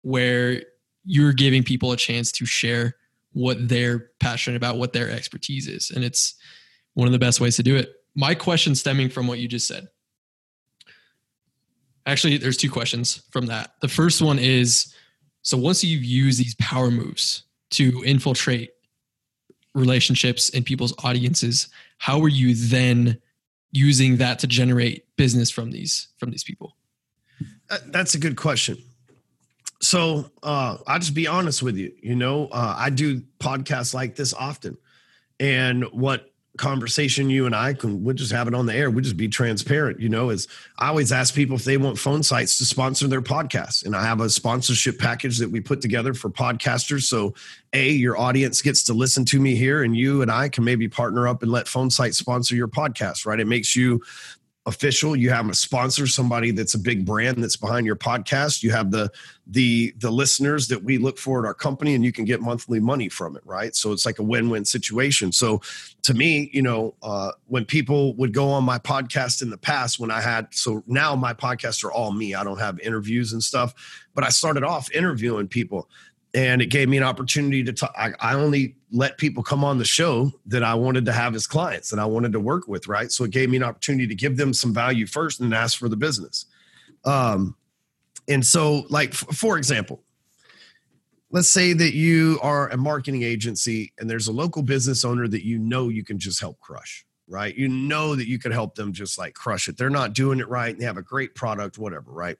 where 0.03 0.61
you're 1.03 1.33
giving 1.33 1.63
people 1.63 1.91
a 1.91 1.97
chance 1.97 2.31
to 2.33 2.45
share 2.45 2.95
what 3.33 3.67
they're 3.67 4.09
passionate 4.19 4.57
about, 4.57 4.77
what 4.77 4.93
their 4.93 5.09
expertise 5.09 5.67
is. 5.67 5.91
And 5.91 6.03
it's 6.03 6.35
one 6.93 7.07
of 7.07 7.13
the 7.13 7.19
best 7.19 7.39
ways 7.39 7.55
to 7.57 7.63
do 7.63 7.75
it. 7.75 7.91
My 8.15 8.35
question 8.35 8.75
stemming 8.75 9.09
from 9.09 9.27
what 9.27 9.39
you 9.39 9.47
just 9.47 9.67
said. 9.67 9.87
Actually, 12.05 12.37
there's 12.37 12.57
two 12.57 12.69
questions 12.69 13.23
from 13.31 13.45
that. 13.45 13.75
The 13.81 13.87
first 13.87 14.21
one 14.21 14.39
is 14.39 14.93
so 15.43 15.57
once 15.57 15.83
you've 15.83 16.03
used 16.03 16.39
these 16.39 16.55
power 16.55 16.91
moves 16.91 17.43
to 17.71 18.03
infiltrate 18.05 18.71
relationships 19.73 20.49
and 20.49 20.65
people's 20.65 20.93
audiences, 21.03 21.69
how 21.97 22.21
are 22.21 22.27
you 22.27 22.53
then 22.53 23.19
using 23.71 24.17
that 24.17 24.39
to 24.39 24.47
generate 24.47 25.05
business 25.15 25.49
from 25.49 25.71
these 25.71 26.07
from 26.17 26.31
these 26.31 26.43
people? 26.43 26.75
That's 27.87 28.15
a 28.15 28.19
good 28.19 28.35
question 28.35 28.77
so 29.81 30.31
uh, 30.43 30.77
I'll 30.87 30.99
just 30.99 31.13
be 31.13 31.27
honest 31.27 31.61
with 31.63 31.75
you. 31.77 31.91
You 32.01 32.15
know, 32.15 32.47
uh, 32.47 32.75
I 32.77 32.89
do 32.89 33.21
podcasts 33.39 33.93
like 33.93 34.15
this 34.15 34.33
often, 34.33 34.77
and 35.39 35.83
what 35.85 36.31
conversation 36.57 37.29
you 37.29 37.45
and 37.45 37.55
I 37.55 37.73
can 37.73 38.03
we'll 38.03 38.15
just 38.15 38.31
have 38.33 38.47
it 38.47 38.53
on 38.53 38.65
the 38.65 38.75
air. 38.75 38.89
We'll 38.89 39.03
just 39.03 39.17
be 39.17 39.27
transparent. 39.27 39.99
You 39.99 40.09
know, 40.09 40.29
as 40.29 40.47
I 40.77 40.89
always 40.89 41.11
ask 41.11 41.33
people 41.33 41.55
if 41.55 41.63
they 41.63 41.77
want 41.77 41.97
phone 41.97 42.23
sites 42.23 42.57
to 42.57 42.65
sponsor 42.65 43.07
their 43.07 43.21
podcasts. 43.21 43.85
And 43.85 43.95
I 43.95 44.03
have 44.03 44.19
a 44.21 44.29
sponsorship 44.29 44.99
package 44.99 45.39
that 45.39 45.49
we 45.49 45.61
put 45.61 45.81
together 45.81 46.13
for 46.13 46.29
podcasters. 46.29 47.03
So 47.03 47.33
A, 47.73 47.89
your 47.91 48.17
audience 48.17 48.61
gets 48.61 48.83
to 48.83 48.93
listen 48.93 49.25
to 49.25 49.39
me 49.39 49.55
here, 49.55 49.83
and 49.83 49.95
you 49.95 50.21
and 50.21 50.31
I 50.31 50.49
can 50.49 50.63
maybe 50.63 50.87
partner 50.87 51.27
up 51.27 51.41
and 51.41 51.51
let 51.51 51.67
phone 51.67 51.89
sites 51.89 52.17
sponsor 52.17 52.55
your 52.55 52.67
podcast, 52.67 53.25
right? 53.25 53.39
It 53.39 53.47
makes 53.47 53.75
you 53.75 54.01
official 54.67 55.15
you 55.15 55.31
have 55.31 55.49
a 55.49 55.55
sponsor 55.55 56.05
somebody 56.05 56.51
that's 56.51 56.75
a 56.75 56.79
big 56.79 57.03
brand 57.03 57.43
that's 57.43 57.55
behind 57.55 57.85
your 57.85 57.95
podcast. 57.95 58.61
You 58.61 58.71
have 58.71 58.91
the 58.91 59.11
the 59.47 59.93
the 59.97 60.11
listeners 60.11 60.67
that 60.67 60.83
we 60.83 60.99
look 60.99 61.17
for 61.17 61.39
at 61.39 61.47
our 61.47 61.53
company 61.55 61.95
and 61.95 62.05
you 62.05 62.11
can 62.11 62.25
get 62.25 62.41
monthly 62.41 62.79
money 62.79 63.09
from 63.09 63.35
it 63.35 63.41
right? 63.43 63.75
So 63.75 63.91
it's 63.91 64.05
like 64.05 64.19
a 64.19 64.23
win-win 64.23 64.63
situation. 64.65 65.31
So 65.31 65.61
to 66.03 66.13
me 66.13 66.51
you 66.53 66.61
know 66.61 66.93
uh, 67.01 67.31
when 67.47 67.65
people 67.65 68.15
would 68.15 68.33
go 68.33 68.49
on 68.49 68.63
my 68.63 68.77
podcast 68.77 69.41
in 69.41 69.49
the 69.49 69.57
past 69.57 69.99
when 69.99 70.11
i 70.11 70.19
had 70.19 70.47
so 70.51 70.83
now 70.87 71.15
my 71.15 71.33
podcasts 71.33 71.83
are 71.83 71.91
all 71.91 72.11
me. 72.11 72.35
I 72.35 72.43
don't 72.43 72.59
have 72.59 72.79
interviews 72.79 73.33
and 73.33 73.43
stuff 73.43 73.73
but 74.13 74.23
i 74.23 74.29
started 74.29 74.63
off 74.63 74.91
interviewing 74.91 75.47
people 75.47 75.87
and 76.33 76.61
it 76.61 76.67
gave 76.67 76.87
me 76.87 76.97
an 76.97 77.03
opportunity 77.03 77.63
to 77.63 77.73
talk. 77.73 77.93
I, 77.97 78.11
I, 78.19 78.35
only 78.35 78.75
let 78.91 79.17
people 79.17 79.41
come 79.41 79.63
on 79.63 79.77
the 79.77 79.85
show 79.85 80.31
that 80.45 80.63
I 80.63 80.73
wanted 80.73 81.05
to 81.05 81.13
have 81.13 81.33
as 81.33 81.47
clients 81.47 81.91
and 81.91 82.01
I 82.01 82.05
wanted 82.05 82.33
to 82.33 82.39
work 82.39 82.67
with, 82.67 82.87
right? 82.87 83.11
So 83.11 83.23
it 83.23 83.31
gave 83.31 83.49
me 83.49 83.57
an 83.57 83.63
opportunity 83.63 84.05
to 84.07 84.15
give 84.15 84.35
them 84.37 84.53
some 84.53 84.73
value 84.73 85.07
first 85.07 85.39
and 85.39 85.53
ask 85.53 85.79
for 85.79 85.87
the 85.87 85.95
business. 85.95 86.45
Um, 87.05 87.55
and 88.27 88.45
so, 88.45 88.85
like 88.89 89.09
f- 89.09 89.35
for 89.35 89.57
example, 89.57 90.03
let's 91.31 91.49
say 91.49 91.73
that 91.73 91.93
you 91.93 92.37
are 92.41 92.69
a 92.69 92.77
marketing 92.77 93.23
agency 93.23 93.93
and 93.97 94.09
there's 94.09 94.27
a 94.27 94.33
local 94.33 94.61
business 94.61 95.05
owner 95.05 95.27
that 95.27 95.45
you 95.45 95.57
know 95.57 95.89
you 95.89 96.03
can 96.03 96.19
just 96.19 96.39
help 96.39 96.59
crush, 96.59 97.05
right? 97.27 97.55
You 97.55 97.69
know 97.69 98.15
that 98.15 98.27
you 98.27 98.39
could 98.39 98.51
help 98.51 98.75
them 98.75 98.91
just 98.91 99.17
like 99.17 99.33
crush 99.33 99.67
it. 99.69 99.77
They're 99.77 99.89
not 99.89 100.13
doing 100.13 100.39
it 100.39 100.49
right. 100.49 100.77
They 100.77 100.85
have 100.85 100.97
a 100.97 101.01
great 101.01 101.33
product, 101.33 101.77
whatever, 101.77 102.11
right? 102.11 102.37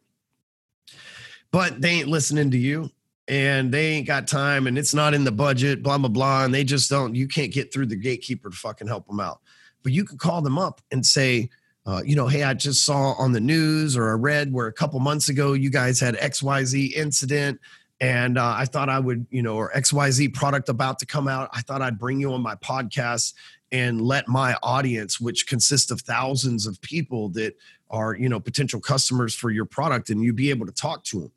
But 1.51 1.81
they 1.81 1.89
ain't 1.89 2.07
listening 2.09 2.51
to 2.51 2.57
you 2.57 2.91
and 3.31 3.71
they 3.71 3.87
ain't 3.87 4.05
got 4.05 4.27
time 4.27 4.67
and 4.67 4.77
it's 4.77 4.93
not 4.93 5.13
in 5.13 5.23
the 5.23 5.31
budget, 5.31 5.81
blah, 5.81 5.97
blah, 5.97 6.09
blah. 6.09 6.43
And 6.43 6.53
they 6.53 6.65
just 6.65 6.89
don't, 6.89 7.15
you 7.15 7.29
can't 7.29 7.51
get 7.51 7.71
through 7.71 7.85
the 7.85 7.95
gatekeeper 7.95 8.49
to 8.49 8.55
fucking 8.55 8.89
help 8.89 9.07
them 9.07 9.21
out. 9.21 9.39
But 9.83 9.93
you 9.93 10.03
can 10.03 10.17
call 10.17 10.41
them 10.41 10.59
up 10.59 10.81
and 10.91 11.05
say, 11.05 11.49
uh, 11.85 12.01
you 12.05 12.13
know, 12.13 12.27
hey, 12.27 12.43
I 12.43 12.53
just 12.53 12.83
saw 12.83 13.13
on 13.13 13.31
the 13.31 13.39
news 13.39 13.95
or 13.95 14.09
I 14.09 14.15
read 14.15 14.51
where 14.51 14.67
a 14.67 14.73
couple 14.73 14.99
months 14.99 15.29
ago 15.29 15.53
you 15.53 15.69
guys 15.69 15.97
had 15.97 16.15
XYZ 16.15 16.91
incident 16.91 17.61
and 18.01 18.37
uh, 18.37 18.53
I 18.57 18.65
thought 18.65 18.89
I 18.89 18.99
would, 18.99 19.25
you 19.31 19.41
know, 19.41 19.55
or 19.55 19.71
XYZ 19.71 20.33
product 20.33 20.67
about 20.67 20.99
to 20.99 21.05
come 21.05 21.29
out. 21.29 21.49
I 21.53 21.61
thought 21.61 21.81
I'd 21.81 21.97
bring 21.97 22.19
you 22.19 22.33
on 22.33 22.41
my 22.41 22.55
podcast 22.55 23.33
and 23.71 24.01
let 24.01 24.27
my 24.27 24.57
audience, 24.61 25.21
which 25.21 25.47
consists 25.47 25.89
of 25.89 26.01
thousands 26.01 26.67
of 26.67 26.81
people 26.81 27.29
that 27.29 27.55
are, 27.91 28.15
you 28.15 28.29
know, 28.29 28.39
potential 28.39 28.79
customers 28.79 29.35
for 29.35 29.51
your 29.51 29.65
product, 29.65 30.09
and 30.09 30.23
you 30.23 30.33
be 30.33 30.49
able 30.49 30.65
to 30.65 30.71
talk 30.71 31.03
to 31.03 31.19
them 31.21 31.31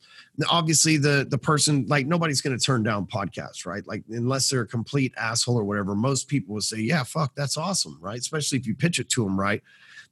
obviously 0.48 0.96
the 0.96 1.26
the 1.28 1.38
person 1.38 1.86
like 1.88 2.06
nobody's 2.06 2.40
going 2.40 2.56
to 2.56 2.64
turn 2.64 2.82
down 2.82 3.06
podcasts 3.06 3.66
right? 3.66 3.86
Like 3.86 4.02
unless 4.08 4.48
they're 4.48 4.62
a 4.62 4.66
complete 4.66 5.12
asshole 5.16 5.58
or 5.58 5.64
whatever 5.64 5.94
most 5.94 6.28
people 6.28 6.54
will 6.54 6.60
say 6.62 6.78
yeah 6.78 7.04
fuck 7.04 7.34
that's 7.34 7.56
awesome 7.56 7.98
right? 8.00 8.18
Especially 8.18 8.58
if 8.58 8.66
you 8.66 8.74
pitch 8.74 8.98
it 8.98 9.08
to 9.10 9.24
them 9.24 9.38
right? 9.38 9.62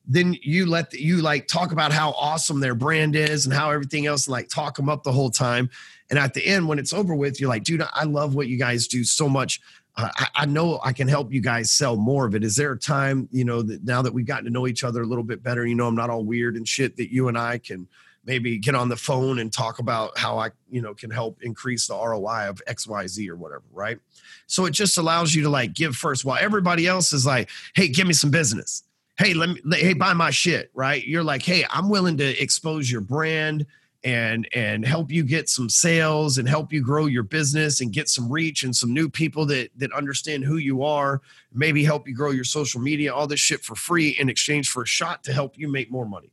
Then 0.06 0.36
you 0.42 0.66
let 0.66 0.90
the, 0.90 1.00
you 1.00 1.22
like 1.22 1.46
talk 1.46 1.70
about 1.72 1.92
how 1.92 2.10
awesome 2.12 2.60
their 2.60 2.74
brand 2.74 3.14
is 3.14 3.46
and 3.46 3.54
how 3.54 3.70
everything 3.70 4.06
else 4.06 4.26
and 4.26 4.32
like 4.32 4.48
talk 4.48 4.76
them 4.76 4.88
up 4.88 5.04
the 5.04 5.12
whole 5.12 5.30
time. 5.30 5.70
And 6.10 6.18
at 6.18 6.34
the 6.34 6.44
end 6.44 6.68
when 6.68 6.78
it's 6.78 6.92
over 6.92 7.14
with 7.14 7.40
you're 7.40 7.48
like 7.48 7.64
dude 7.64 7.82
i 7.94 8.04
love 8.04 8.34
what 8.34 8.46
you 8.46 8.58
guys 8.58 8.86
do 8.86 9.02
so 9.02 9.28
much 9.28 9.60
uh, 9.96 10.08
I, 10.16 10.28
I, 10.34 10.46
know 10.46 10.80
I 10.82 10.92
can 10.92 11.06
help 11.06 11.32
you 11.32 11.40
guys 11.40 11.70
sell 11.70 11.96
more 11.96 12.26
of 12.26 12.34
it. 12.34 12.44
Is 12.44 12.56
there 12.56 12.72
a 12.72 12.78
time, 12.78 13.28
you 13.30 13.44
know, 13.44 13.60
that 13.62 13.84
now 13.84 14.00
that 14.02 14.12
we've 14.12 14.26
gotten 14.26 14.44
to 14.44 14.50
know 14.50 14.66
each 14.66 14.84
other 14.84 15.02
a 15.02 15.06
little 15.06 15.24
bit 15.24 15.42
better, 15.42 15.66
you 15.66 15.74
know, 15.74 15.86
I'm 15.86 15.94
not 15.94 16.08
all 16.08 16.24
weird 16.24 16.56
and 16.56 16.66
shit, 16.66 16.96
that 16.96 17.12
you 17.12 17.28
and 17.28 17.36
I 17.36 17.58
can 17.58 17.86
maybe 18.24 18.56
get 18.56 18.74
on 18.74 18.88
the 18.88 18.96
phone 18.96 19.38
and 19.38 19.52
talk 19.52 19.80
about 19.80 20.16
how 20.16 20.38
I, 20.38 20.50
you 20.70 20.80
know, 20.80 20.94
can 20.94 21.10
help 21.10 21.38
increase 21.42 21.86
the 21.88 21.94
ROI 21.94 22.48
of 22.48 22.62
XYZ 22.68 23.28
or 23.28 23.36
whatever, 23.36 23.64
right? 23.72 23.98
So 24.46 24.64
it 24.64 24.70
just 24.70 24.96
allows 24.96 25.34
you 25.34 25.42
to 25.42 25.50
like 25.50 25.74
give 25.74 25.96
first 25.96 26.24
while 26.24 26.38
everybody 26.40 26.86
else 26.86 27.12
is 27.12 27.26
like, 27.26 27.50
hey, 27.74 27.88
give 27.88 28.06
me 28.06 28.12
some 28.12 28.30
business. 28.30 28.84
Hey, 29.18 29.34
let 29.34 29.50
me 29.50 29.60
hey, 29.76 29.92
buy 29.92 30.14
my 30.14 30.30
shit, 30.30 30.70
right? 30.72 31.04
You're 31.06 31.24
like, 31.24 31.42
hey, 31.42 31.66
I'm 31.68 31.90
willing 31.90 32.16
to 32.16 32.42
expose 32.42 32.90
your 32.90 33.02
brand 33.02 33.66
and 34.04 34.48
and 34.52 34.84
help 34.84 35.10
you 35.10 35.22
get 35.22 35.48
some 35.48 35.68
sales 35.68 36.38
and 36.38 36.48
help 36.48 36.72
you 36.72 36.82
grow 36.82 37.06
your 37.06 37.22
business 37.22 37.80
and 37.80 37.92
get 37.92 38.08
some 38.08 38.30
reach 38.30 38.64
and 38.64 38.74
some 38.74 38.92
new 38.92 39.08
people 39.08 39.46
that 39.46 39.70
that 39.76 39.92
understand 39.92 40.42
who 40.42 40.56
you 40.56 40.82
are 40.82 41.20
maybe 41.52 41.84
help 41.84 42.08
you 42.08 42.14
grow 42.14 42.30
your 42.30 42.42
social 42.42 42.80
media 42.80 43.14
all 43.14 43.28
this 43.28 43.38
shit 43.38 43.60
for 43.60 43.76
free 43.76 44.16
in 44.18 44.28
exchange 44.28 44.68
for 44.68 44.82
a 44.82 44.86
shot 44.86 45.22
to 45.22 45.32
help 45.32 45.56
you 45.56 45.68
make 45.68 45.90
more 45.90 46.06
money 46.06 46.32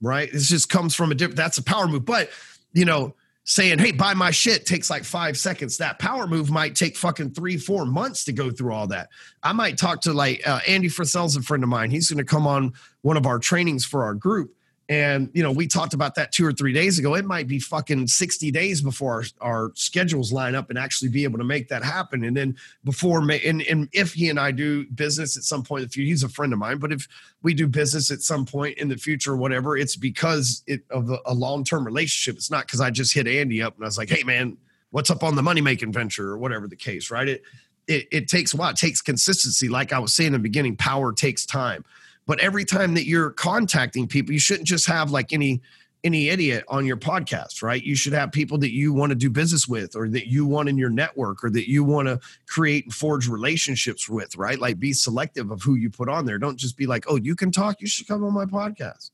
right? 0.00 0.30
This 0.32 0.48
just 0.48 0.68
comes 0.68 0.94
from 0.94 1.10
a 1.12 1.14
different, 1.14 1.36
that's 1.36 1.58
a 1.58 1.62
power 1.62 1.86
move. 1.86 2.04
But, 2.04 2.30
you 2.72 2.84
know, 2.84 3.14
saying, 3.44 3.78
hey, 3.78 3.92
buy 3.92 4.12
my 4.12 4.30
shit 4.30 4.66
takes 4.66 4.90
like 4.90 5.04
five 5.04 5.38
seconds. 5.38 5.76
That 5.76 5.98
power 5.98 6.26
move 6.26 6.50
might 6.50 6.74
take 6.74 6.96
fucking 6.96 7.30
three, 7.30 7.56
four 7.56 7.86
months 7.86 8.24
to 8.24 8.32
go 8.32 8.50
through 8.50 8.72
all 8.72 8.88
that. 8.88 9.08
I 9.42 9.52
might 9.52 9.78
talk 9.78 10.00
to 10.02 10.12
like 10.12 10.46
uh, 10.46 10.60
Andy 10.66 10.88
Frisella's 10.88 11.36
a 11.36 11.42
friend 11.42 11.62
of 11.62 11.68
mine. 11.68 11.90
He's 11.90 12.10
going 12.10 12.18
to 12.18 12.24
come 12.24 12.46
on 12.46 12.72
one 13.02 13.16
of 13.16 13.26
our 13.26 13.38
trainings 13.38 13.84
for 13.84 14.04
our 14.04 14.14
group. 14.14 14.52
And, 14.88 15.30
you 15.34 15.42
know, 15.42 15.50
we 15.50 15.66
talked 15.66 15.94
about 15.94 16.14
that 16.14 16.30
two 16.30 16.46
or 16.46 16.52
three 16.52 16.72
days 16.72 16.96
ago. 16.98 17.16
It 17.16 17.24
might 17.24 17.48
be 17.48 17.58
fucking 17.58 18.06
60 18.06 18.52
days 18.52 18.80
before 18.80 19.14
our, 19.14 19.24
our 19.40 19.72
schedules 19.74 20.32
line 20.32 20.54
up 20.54 20.70
and 20.70 20.78
actually 20.78 21.08
be 21.08 21.24
able 21.24 21.38
to 21.38 21.44
make 21.44 21.68
that 21.68 21.82
happen. 21.82 22.22
And 22.22 22.36
then 22.36 22.56
before, 22.84 23.20
May, 23.20 23.40
and, 23.40 23.62
and 23.62 23.88
if 23.92 24.12
he 24.12 24.30
and 24.30 24.38
I 24.38 24.52
do 24.52 24.86
business 24.86 25.36
at 25.36 25.42
some 25.42 25.64
point 25.64 25.82
in 25.82 25.88
the 25.88 25.92
future, 25.92 26.08
he's 26.08 26.22
a 26.22 26.28
friend 26.28 26.52
of 26.52 26.60
mine, 26.60 26.78
but 26.78 26.92
if 26.92 27.08
we 27.42 27.52
do 27.52 27.66
business 27.66 28.12
at 28.12 28.22
some 28.22 28.46
point 28.46 28.78
in 28.78 28.88
the 28.88 28.96
future 28.96 29.32
or 29.32 29.36
whatever, 29.36 29.76
it's 29.76 29.96
because 29.96 30.62
it, 30.68 30.82
of 30.90 31.10
a, 31.10 31.18
a 31.26 31.34
long 31.34 31.64
term 31.64 31.84
relationship. 31.84 32.36
It's 32.36 32.50
not 32.50 32.66
because 32.66 32.80
I 32.80 32.90
just 32.90 33.12
hit 33.12 33.26
Andy 33.26 33.62
up 33.62 33.74
and 33.74 33.84
I 33.84 33.88
was 33.88 33.98
like, 33.98 34.10
hey, 34.10 34.22
man, 34.22 34.56
what's 34.90 35.10
up 35.10 35.24
on 35.24 35.34
the 35.34 35.42
money 35.42 35.60
making 35.60 35.92
venture 35.92 36.28
or 36.28 36.38
whatever 36.38 36.68
the 36.68 36.76
case, 36.76 37.10
right? 37.10 37.28
It, 37.28 37.42
it, 37.88 38.08
it 38.12 38.28
takes 38.28 38.54
a 38.54 38.56
while. 38.56 38.70
It 38.70 38.76
takes 38.76 39.02
consistency. 39.02 39.68
Like 39.68 39.92
I 39.92 39.98
was 39.98 40.14
saying 40.14 40.28
in 40.28 40.32
the 40.34 40.38
beginning, 40.38 40.76
power 40.76 41.12
takes 41.12 41.44
time. 41.44 41.84
But 42.26 42.40
every 42.40 42.64
time 42.64 42.94
that 42.94 43.06
you're 43.06 43.30
contacting 43.30 44.06
people, 44.06 44.32
you 44.32 44.40
shouldn't 44.40 44.66
just 44.66 44.86
have 44.86 45.10
like 45.10 45.32
any 45.32 45.62
any 46.04 46.28
idiot 46.28 46.64
on 46.68 46.86
your 46.86 46.96
podcast, 46.96 47.62
right? 47.62 47.82
You 47.82 47.96
should 47.96 48.12
have 48.12 48.30
people 48.30 48.58
that 48.58 48.72
you 48.72 48.92
want 48.92 49.10
to 49.10 49.16
do 49.16 49.28
business 49.28 49.66
with 49.66 49.96
or 49.96 50.08
that 50.10 50.28
you 50.28 50.46
want 50.46 50.68
in 50.68 50.78
your 50.78 50.90
network 50.90 51.42
or 51.42 51.50
that 51.50 51.68
you 51.68 51.82
want 51.82 52.06
to 52.06 52.20
create 52.46 52.84
and 52.84 52.94
forge 52.94 53.26
relationships 53.28 54.08
with, 54.08 54.36
right? 54.36 54.58
Like 54.58 54.78
be 54.78 54.92
selective 54.92 55.50
of 55.50 55.62
who 55.62 55.74
you 55.74 55.90
put 55.90 56.08
on 56.08 56.24
there. 56.24 56.38
Don't 56.38 56.58
just 56.58 56.76
be 56.76 56.86
like, 56.86 57.04
"Oh, 57.08 57.16
you 57.16 57.34
can 57.34 57.50
talk, 57.50 57.80
you 57.80 57.86
should 57.86 58.06
come 58.06 58.22
on 58.24 58.32
my 58.32 58.44
podcast." 58.44 59.10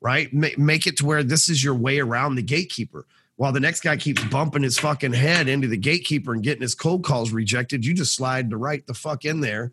Right? 0.00 0.32
Make 0.34 0.86
it 0.86 0.98
to 0.98 1.06
where 1.06 1.22
this 1.22 1.48
is 1.48 1.64
your 1.64 1.74
way 1.74 1.98
around 1.98 2.34
the 2.34 2.42
gatekeeper. 2.42 3.06
While 3.36 3.52
the 3.52 3.60
next 3.60 3.80
guy 3.80 3.96
keeps 3.96 4.22
bumping 4.24 4.62
his 4.62 4.78
fucking 4.78 5.14
head 5.14 5.48
into 5.48 5.66
the 5.66 5.78
gatekeeper 5.78 6.34
and 6.34 6.42
getting 6.42 6.60
his 6.60 6.74
cold 6.74 7.04
calls 7.04 7.32
rejected, 7.32 7.86
you 7.86 7.94
just 7.94 8.14
slide 8.14 8.50
the 8.50 8.58
right 8.58 8.86
the 8.86 8.92
fuck 8.92 9.24
in 9.24 9.40
there 9.40 9.72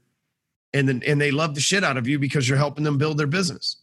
and 0.73 0.88
then 0.88 1.01
and 1.05 1.19
they 1.19 1.31
love 1.31 1.55
the 1.55 1.62
shit 1.62 1.84
out 1.84 1.97
of 1.97 2.07
you 2.07 2.19
because 2.19 2.47
you're 2.47 2.57
helping 2.57 2.84
them 2.84 2.97
build 2.97 3.17
their 3.17 3.27
business. 3.27 3.77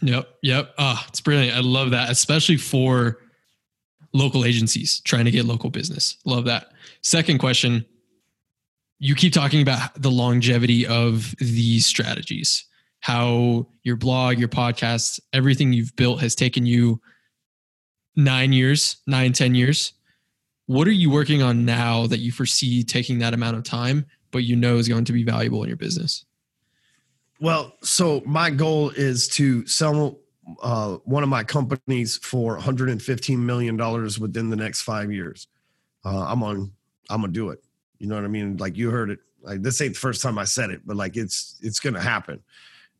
Yep, 0.00 0.28
yep. 0.42 0.74
Ah, 0.78 1.02
oh, 1.02 1.06
it's 1.08 1.20
brilliant. 1.20 1.56
I 1.56 1.60
love 1.60 1.90
that, 1.90 2.10
especially 2.10 2.56
for 2.56 3.18
local 4.12 4.44
agencies 4.44 5.00
trying 5.00 5.24
to 5.24 5.30
get 5.30 5.44
local 5.44 5.70
business. 5.70 6.16
Love 6.24 6.44
that. 6.44 6.72
Second 7.02 7.38
question, 7.38 7.84
you 8.98 9.14
keep 9.14 9.32
talking 9.32 9.62
about 9.62 10.00
the 10.00 10.10
longevity 10.10 10.86
of 10.86 11.34
these 11.38 11.86
strategies. 11.86 12.64
How 13.00 13.66
your 13.82 13.96
blog, 13.96 14.38
your 14.38 14.48
podcast, 14.48 15.20
everything 15.32 15.72
you've 15.72 15.94
built 15.94 16.20
has 16.20 16.34
taken 16.34 16.66
you 16.66 17.00
nine 18.16 18.52
years, 18.52 18.96
nine, 19.06 19.32
ten 19.32 19.54
years. 19.54 19.92
What 20.66 20.88
are 20.88 20.92
you 20.92 21.10
working 21.10 21.42
on 21.42 21.64
now 21.64 22.06
that 22.08 22.18
you 22.18 22.32
foresee 22.32 22.82
taking 22.82 23.20
that 23.20 23.34
amount 23.34 23.56
of 23.56 23.62
time, 23.62 24.04
but 24.32 24.44
you 24.44 24.56
know 24.56 24.76
is 24.76 24.88
going 24.88 25.04
to 25.06 25.12
be 25.12 25.22
valuable 25.22 25.62
in 25.62 25.68
your 25.68 25.76
business? 25.76 26.24
Well, 27.40 27.74
so 27.82 28.22
my 28.26 28.50
goal 28.50 28.90
is 28.90 29.28
to 29.28 29.66
sell 29.66 30.18
uh, 30.62 30.96
one 31.04 31.22
of 31.22 31.28
my 31.28 31.44
companies 31.44 32.16
for 32.16 32.54
115 32.54 33.44
million 33.44 33.76
dollars 33.76 34.18
within 34.18 34.50
the 34.50 34.56
next 34.56 34.82
five 34.82 35.12
years. 35.12 35.46
Uh, 36.04 36.24
I'm 36.24 36.42
on. 36.42 36.72
I'm 37.10 37.20
gonna 37.20 37.32
do 37.32 37.50
it. 37.50 37.62
You 37.98 38.08
know 38.08 38.16
what 38.16 38.24
I 38.24 38.28
mean? 38.28 38.56
Like 38.56 38.76
you 38.76 38.90
heard 38.90 39.10
it. 39.10 39.20
Like 39.42 39.62
this 39.62 39.80
ain't 39.80 39.94
the 39.94 40.00
first 40.00 40.22
time 40.22 40.38
I 40.38 40.44
said 40.44 40.70
it, 40.70 40.82
but 40.84 40.96
like 40.96 41.16
it's 41.16 41.58
it's 41.62 41.80
gonna 41.80 42.00
happen. 42.00 42.42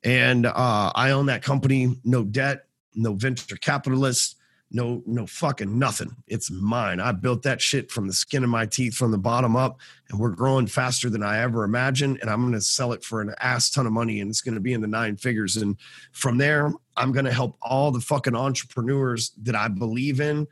And 0.05 0.47
uh, 0.47 0.93
I 0.95 1.11
own 1.11 1.27
that 1.27 1.43
company. 1.43 1.97
No 2.05 2.23
debt. 2.23 2.67
No 2.95 3.15
venture 3.15 3.57
capitalists 3.57 4.37
no 4.71 5.03
no 5.07 5.27
fucking 5.27 5.79
nothing. 5.79 6.15
It's 6.27 6.51
mine. 6.51 7.01
I 7.01 7.13
built 7.13 7.43
that 7.43 7.61
shit 7.61 7.91
from 7.91 8.07
the 8.07 8.13
skin 8.13 8.45
of 8.45 8.51
my 8.51 8.67
teeth 8.67 8.95
from 8.95 9.13
the 9.13 9.19
bottom 9.19 9.57
up 9.57 9.79
and 10.11 10.19
we're 10.19 10.31
growing 10.31 10.67
faster 10.67 11.09
than 11.09 11.23
i 11.23 11.41
ever 11.41 11.65
imagined 11.65 12.19
and 12.21 12.31
i'm 12.31 12.43
going 12.43 12.53
to 12.53 12.61
sell 12.61 12.93
it 12.93 13.03
for 13.03 13.21
an 13.21 13.35
ass 13.41 13.71
ton 13.71 13.87
of 13.87 13.93
money 13.93 14.21
and 14.21 14.31
it's 14.31 14.41
going 14.41 14.55
to 14.55 14.61
be 14.61 14.73
in 14.73 14.81
the 14.81 14.87
nine 14.87 15.17
figures. 15.17 15.57
And 15.57 15.77
from 16.13 16.39
there 16.39 16.73
i'm 16.97 17.13
going 17.13 17.25
to 17.25 17.33
help 17.33 17.57
all 17.63 17.91
the 17.91 18.01
fucking 18.01 18.37
entrepreneurs 18.37 19.33
that 19.43 19.55
i 19.55 19.69
believe 19.69 20.21
in 20.21 20.47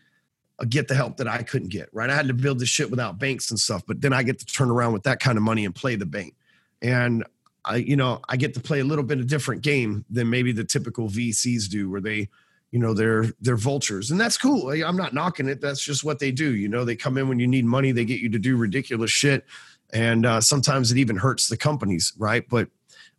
uh, 0.58 0.64
get 0.68 0.88
the 0.88 0.94
help 0.94 1.18
that 1.18 1.28
i 1.28 1.42
couldn't 1.42 1.68
get 1.68 1.88
right? 1.92 2.08
I 2.08 2.14
had 2.14 2.28
to 2.28 2.34
build 2.34 2.58
this 2.58 2.68
shit 2.68 2.90
without 2.90 3.18
banks 3.18 3.50
and 3.50 3.60
stuff 3.60 3.82
but 3.86 4.00
then 4.00 4.12
i 4.12 4.22
get 4.22 4.38
to 4.38 4.46
turn 4.46 4.70
around 4.70 4.92
with 4.92 5.02
that 5.02 5.20
kind 5.20 5.36
of 5.36 5.44
money 5.44 5.64
and 5.64 5.74
play 5.74 5.96
the 5.96 6.06
bank. 6.06 6.34
And 6.82 7.24
I, 7.66 7.76
you 7.76 7.96
know, 7.96 8.20
I 8.28 8.36
get 8.36 8.54
to 8.54 8.60
play 8.60 8.80
a 8.80 8.84
little 8.84 9.04
bit 9.04 9.18
of 9.18 9.26
different 9.26 9.62
game 9.62 10.04
than 10.08 10.30
maybe 10.30 10.52
the 10.52 10.64
typical 10.64 11.08
VCs 11.08 11.68
do, 11.68 11.90
where 11.90 12.00
they, 12.00 12.28
you 12.76 12.82
know, 12.82 12.92
they're 12.92 13.24
they're 13.40 13.56
vultures, 13.56 14.10
and 14.10 14.20
that's 14.20 14.36
cool. 14.36 14.68
I'm 14.68 14.98
not 14.98 15.14
knocking 15.14 15.48
it. 15.48 15.62
That's 15.62 15.82
just 15.82 16.04
what 16.04 16.18
they 16.18 16.30
do. 16.30 16.54
You 16.54 16.68
know, 16.68 16.84
they 16.84 16.94
come 16.94 17.16
in 17.16 17.26
when 17.26 17.38
you 17.38 17.46
need 17.46 17.64
money. 17.64 17.90
They 17.90 18.04
get 18.04 18.20
you 18.20 18.28
to 18.28 18.38
do 18.38 18.54
ridiculous 18.54 19.10
shit, 19.10 19.46
and 19.94 20.26
uh, 20.26 20.42
sometimes 20.42 20.92
it 20.92 20.98
even 20.98 21.16
hurts 21.16 21.48
the 21.48 21.56
companies, 21.56 22.12
right? 22.18 22.46
But 22.46 22.68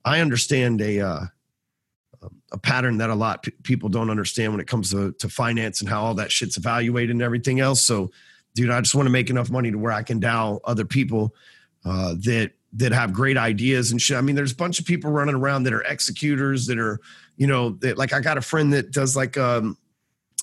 I 0.06 0.20
understand 0.20 0.80
a 0.80 1.00
uh, 1.00 1.20
a 2.52 2.58
pattern 2.60 3.00
that 3.00 3.10
a 3.10 3.16
lot 3.16 3.48
people 3.64 3.90
don't 3.90 4.12
understand 4.12 4.54
when 4.54 4.62
it 4.62 4.68
comes 4.68 4.92
to 4.92 5.14
to 5.14 5.28
finance 5.28 5.82
and 5.82 5.90
how 5.90 6.04
all 6.04 6.14
that 6.14 6.32
shit's 6.32 6.58
evaluated 6.58 7.10
and 7.10 7.24
everything 7.24 7.60
else. 7.60 7.82
So, 7.82 8.12
dude, 8.54 8.70
I 8.70 8.80
just 8.82 8.94
want 8.94 9.08
to 9.08 9.12
make 9.12 9.32
enough 9.32 9.50
money 9.50 9.72
to 9.72 9.80
where 9.80 9.92
I 9.92 10.04
can 10.04 10.20
dow 10.20 10.60
other 10.66 10.86
people 10.86 11.34
uh, 11.84 12.14
that 12.26 12.52
that 12.74 12.92
have 12.92 13.12
great 13.12 13.38
ideas 13.38 13.92
and 13.92 14.00
shit. 14.00 14.18
I 14.18 14.22
mean, 14.22 14.36
there's 14.36 14.52
a 14.52 14.56
bunch 14.56 14.80
of 14.80 14.86
people 14.86 15.10
running 15.10 15.34
around 15.34 15.64
that 15.64 15.74
are 15.74 15.82
executors 15.82 16.68
that 16.68 16.78
are, 16.78 17.00
you 17.38 17.48
know, 17.48 17.78
like 17.96 18.14
I 18.14 18.20
got 18.20 18.38
a 18.38 18.42
friend 18.42 18.74
that 18.74 18.92
does 18.92 19.16
like 19.16 19.38
um, 19.38 19.78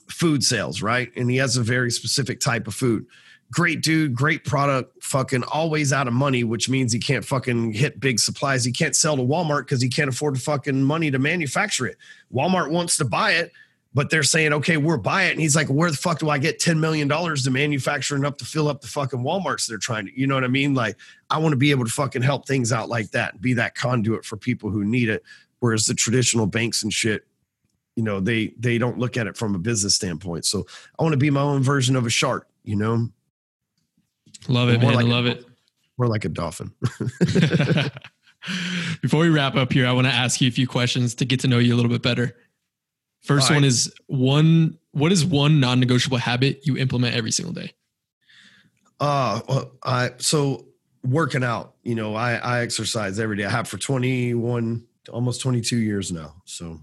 food 0.09 0.42
sales, 0.42 0.80
right? 0.80 1.11
And 1.16 1.30
he 1.30 1.37
has 1.38 1.57
a 1.57 1.62
very 1.62 1.90
specific 1.90 2.40
type 2.40 2.66
of 2.66 2.74
food. 2.74 3.07
Great 3.52 3.83
dude, 3.83 4.14
great 4.14 4.44
product, 4.44 5.02
fucking 5.02 5.44
always 5.44 5.92
out 5.92 6.09
of 6.09 6.14
money, 6.14 6.44
which 6.44 6.68
means 6.68 6.92
he 6.92 6.98
can't 6.98 7.24
fucking 7.24 7.72
hit 7.72 8.00
big 8.00 8.18
supplies. 8.18 8.64
He 8.64 8.72
can't 8.72 8.96
sell 8.96 9.16
to 9.16 9.22
Walmart 9.22 9.62
because 9.62 9.83
he 9.83 9.88
can't 9.88 10.09
afford 10.09 10.37
the 10.37 10.40
fucking 10.40 10.83
money 10.83 11.11
to 11.11 11.18
manufacture 11.18 11.87
it. 11.87 11.98
Walmart 12.33 12.70
wants 12.70 12.96
to 12.96 13.04
buy 13.04 13.33
it, 13.33 13.52
but 13.92 14.11
they're 14.11 14.24
saying, 14.24 14.52
okay, 14.52 14.76
we're 14.76 14.96
buy 14.96 15.24
it. 15.24 15.33
And 15.33 15.40
he's 15.40 15.54
like, 15.54 15.68
where 15.68 15.90
the 15.90 15.96
fuck 15.96 16.18
do 16.18 16.30
I 16.30 16.38
get 16.38 16.59
$10 16.59 16.78
million 16.78 17.09
to 17.09 17.50
manufacture 17.50 18.16
enough 18.16 18.38
to 18.38 18.44
fill 18.44 18.66
up 18.68 18.80
the 18.80 18.88
fucking 18.88 19.20
Walmarts 19.20 19.68
they're 19.68 19.78
trying 19.78 20.07
to, 20.07 20.18
you 20.18 20.26
know 20.26 20.35
what 20.35 20.42
I 20.42 20.48
mean? 20.48 20.74
Like, 20.74 20.96
I 21.30 21.38
want 21.38 21.52
to 21.52 21.57
be 21.57 21.70
able 21.70 21.85
to 21.85 21.92
fucking 21.92 22.22
help 22.22 22.46
things 22.46 22.72
out 22.72 22.88
like 22.88 23.11
that 23.12 23.40
be 23.40 23.54
that 23.54 23.76
conduit 23.76 24.24
for 24.24 24.37
people 24.37 24.70
who 24.70 24.85
need 24.85 25.09
it. 25.09 25.22
Whereas 25.64 25.87
the 25.87 25.94
traditional 25.94 26.44
banks 26.44 26.83
and 26.83 26.92
shit, 26.92 27.27
you 27.96 28.03
know, 28.03 28.20
they 28.20 28.53
they 28.59 28.77
don't 28.77 28.98
look 28.98 29.16
at 29.16 29.27
it 29.27 29.35
from 29.35 29.55
a 29.55 29.59
business 29.59 29.94
standpoint. 29.94 30.44
So 30.44 30.66
I 30.98 31.03
want 31.03 31.14
to 31.14 31.16
be 31.16 31.31
my 31.31 31.40
own 31.40 31.62
version 31.62 31.96
of 31.96 32.05
a 32.05 32.11
shark, 32.11 32.46
you 32.64 32.77
know. 32.77 33.09
Love 34.46 34.68
it, 34.68 34.83
More 34.83 34.90
man. 34.90 34.96
like 34.96 35.07
I 35.07 35.09
a- 35.09 35.11
love 35.11 35.24
it. 35.24 35.46
More 35.96 36.07
like 36.07 36.27
a 36.27 36.29
dolphin. 36.29 36.70
Before 39.00 39.20
we 39.20 39.31
wrap 39.31 39.55
up 39.55 39.72
here, 39.72 39.87
I 39.87 39.92
want 39.92 40.07
to 40.07 40.12
ask 40.12 40.42
you 40.42 40.48
a 40.48 40.50
few 40.50 40.66
questions 40.66 41.14
to 41.14 41.24
get 41.24 41.40
to 41.40 41.48
know 41.48 41.59
you 41.59 41.72
a 41.72 41.77
little 41.77 41.90
bit 41.90 42.03
better. 42.03 42.37
First 43.22 43.50
All 43.50 43.57
one 43.57 43.64
is 43.64 43.90
one 44.07 44.77
what 44.90 45.12
is 45.12 45.24
one 45.24 45.61
non-negotiable 45.61 46.18
habit 46.18 46.66
you 46.66 46.77
implement 46.77 47.16
every 47.16 47.31
single 47.31 47.55
day? 47.55 47.72
Uh, 49.00 49.40
well, 49.48 49.72
I 49.83 50.11
so 50.18 50.66
working 51.03 51.42
out. 51.42 51.77
You 51.85 51.94
know, 51.94 52.14
I 52.14 52.35
I 52.35 52.61
exercise 52.61 53.18
every 53.18 53.38
day. 53.38 53.46
I 53.46 53.50
have 53.50 53.66
for 53.66 53.79
twenty 53.79 54.35
one, 54.35 54.85
almost 55.10 55.40
twenty 55.40 55.60
two 55.60 55.78
years 55.78 56.12
now. 56.12 56.34
So 56.44 56.80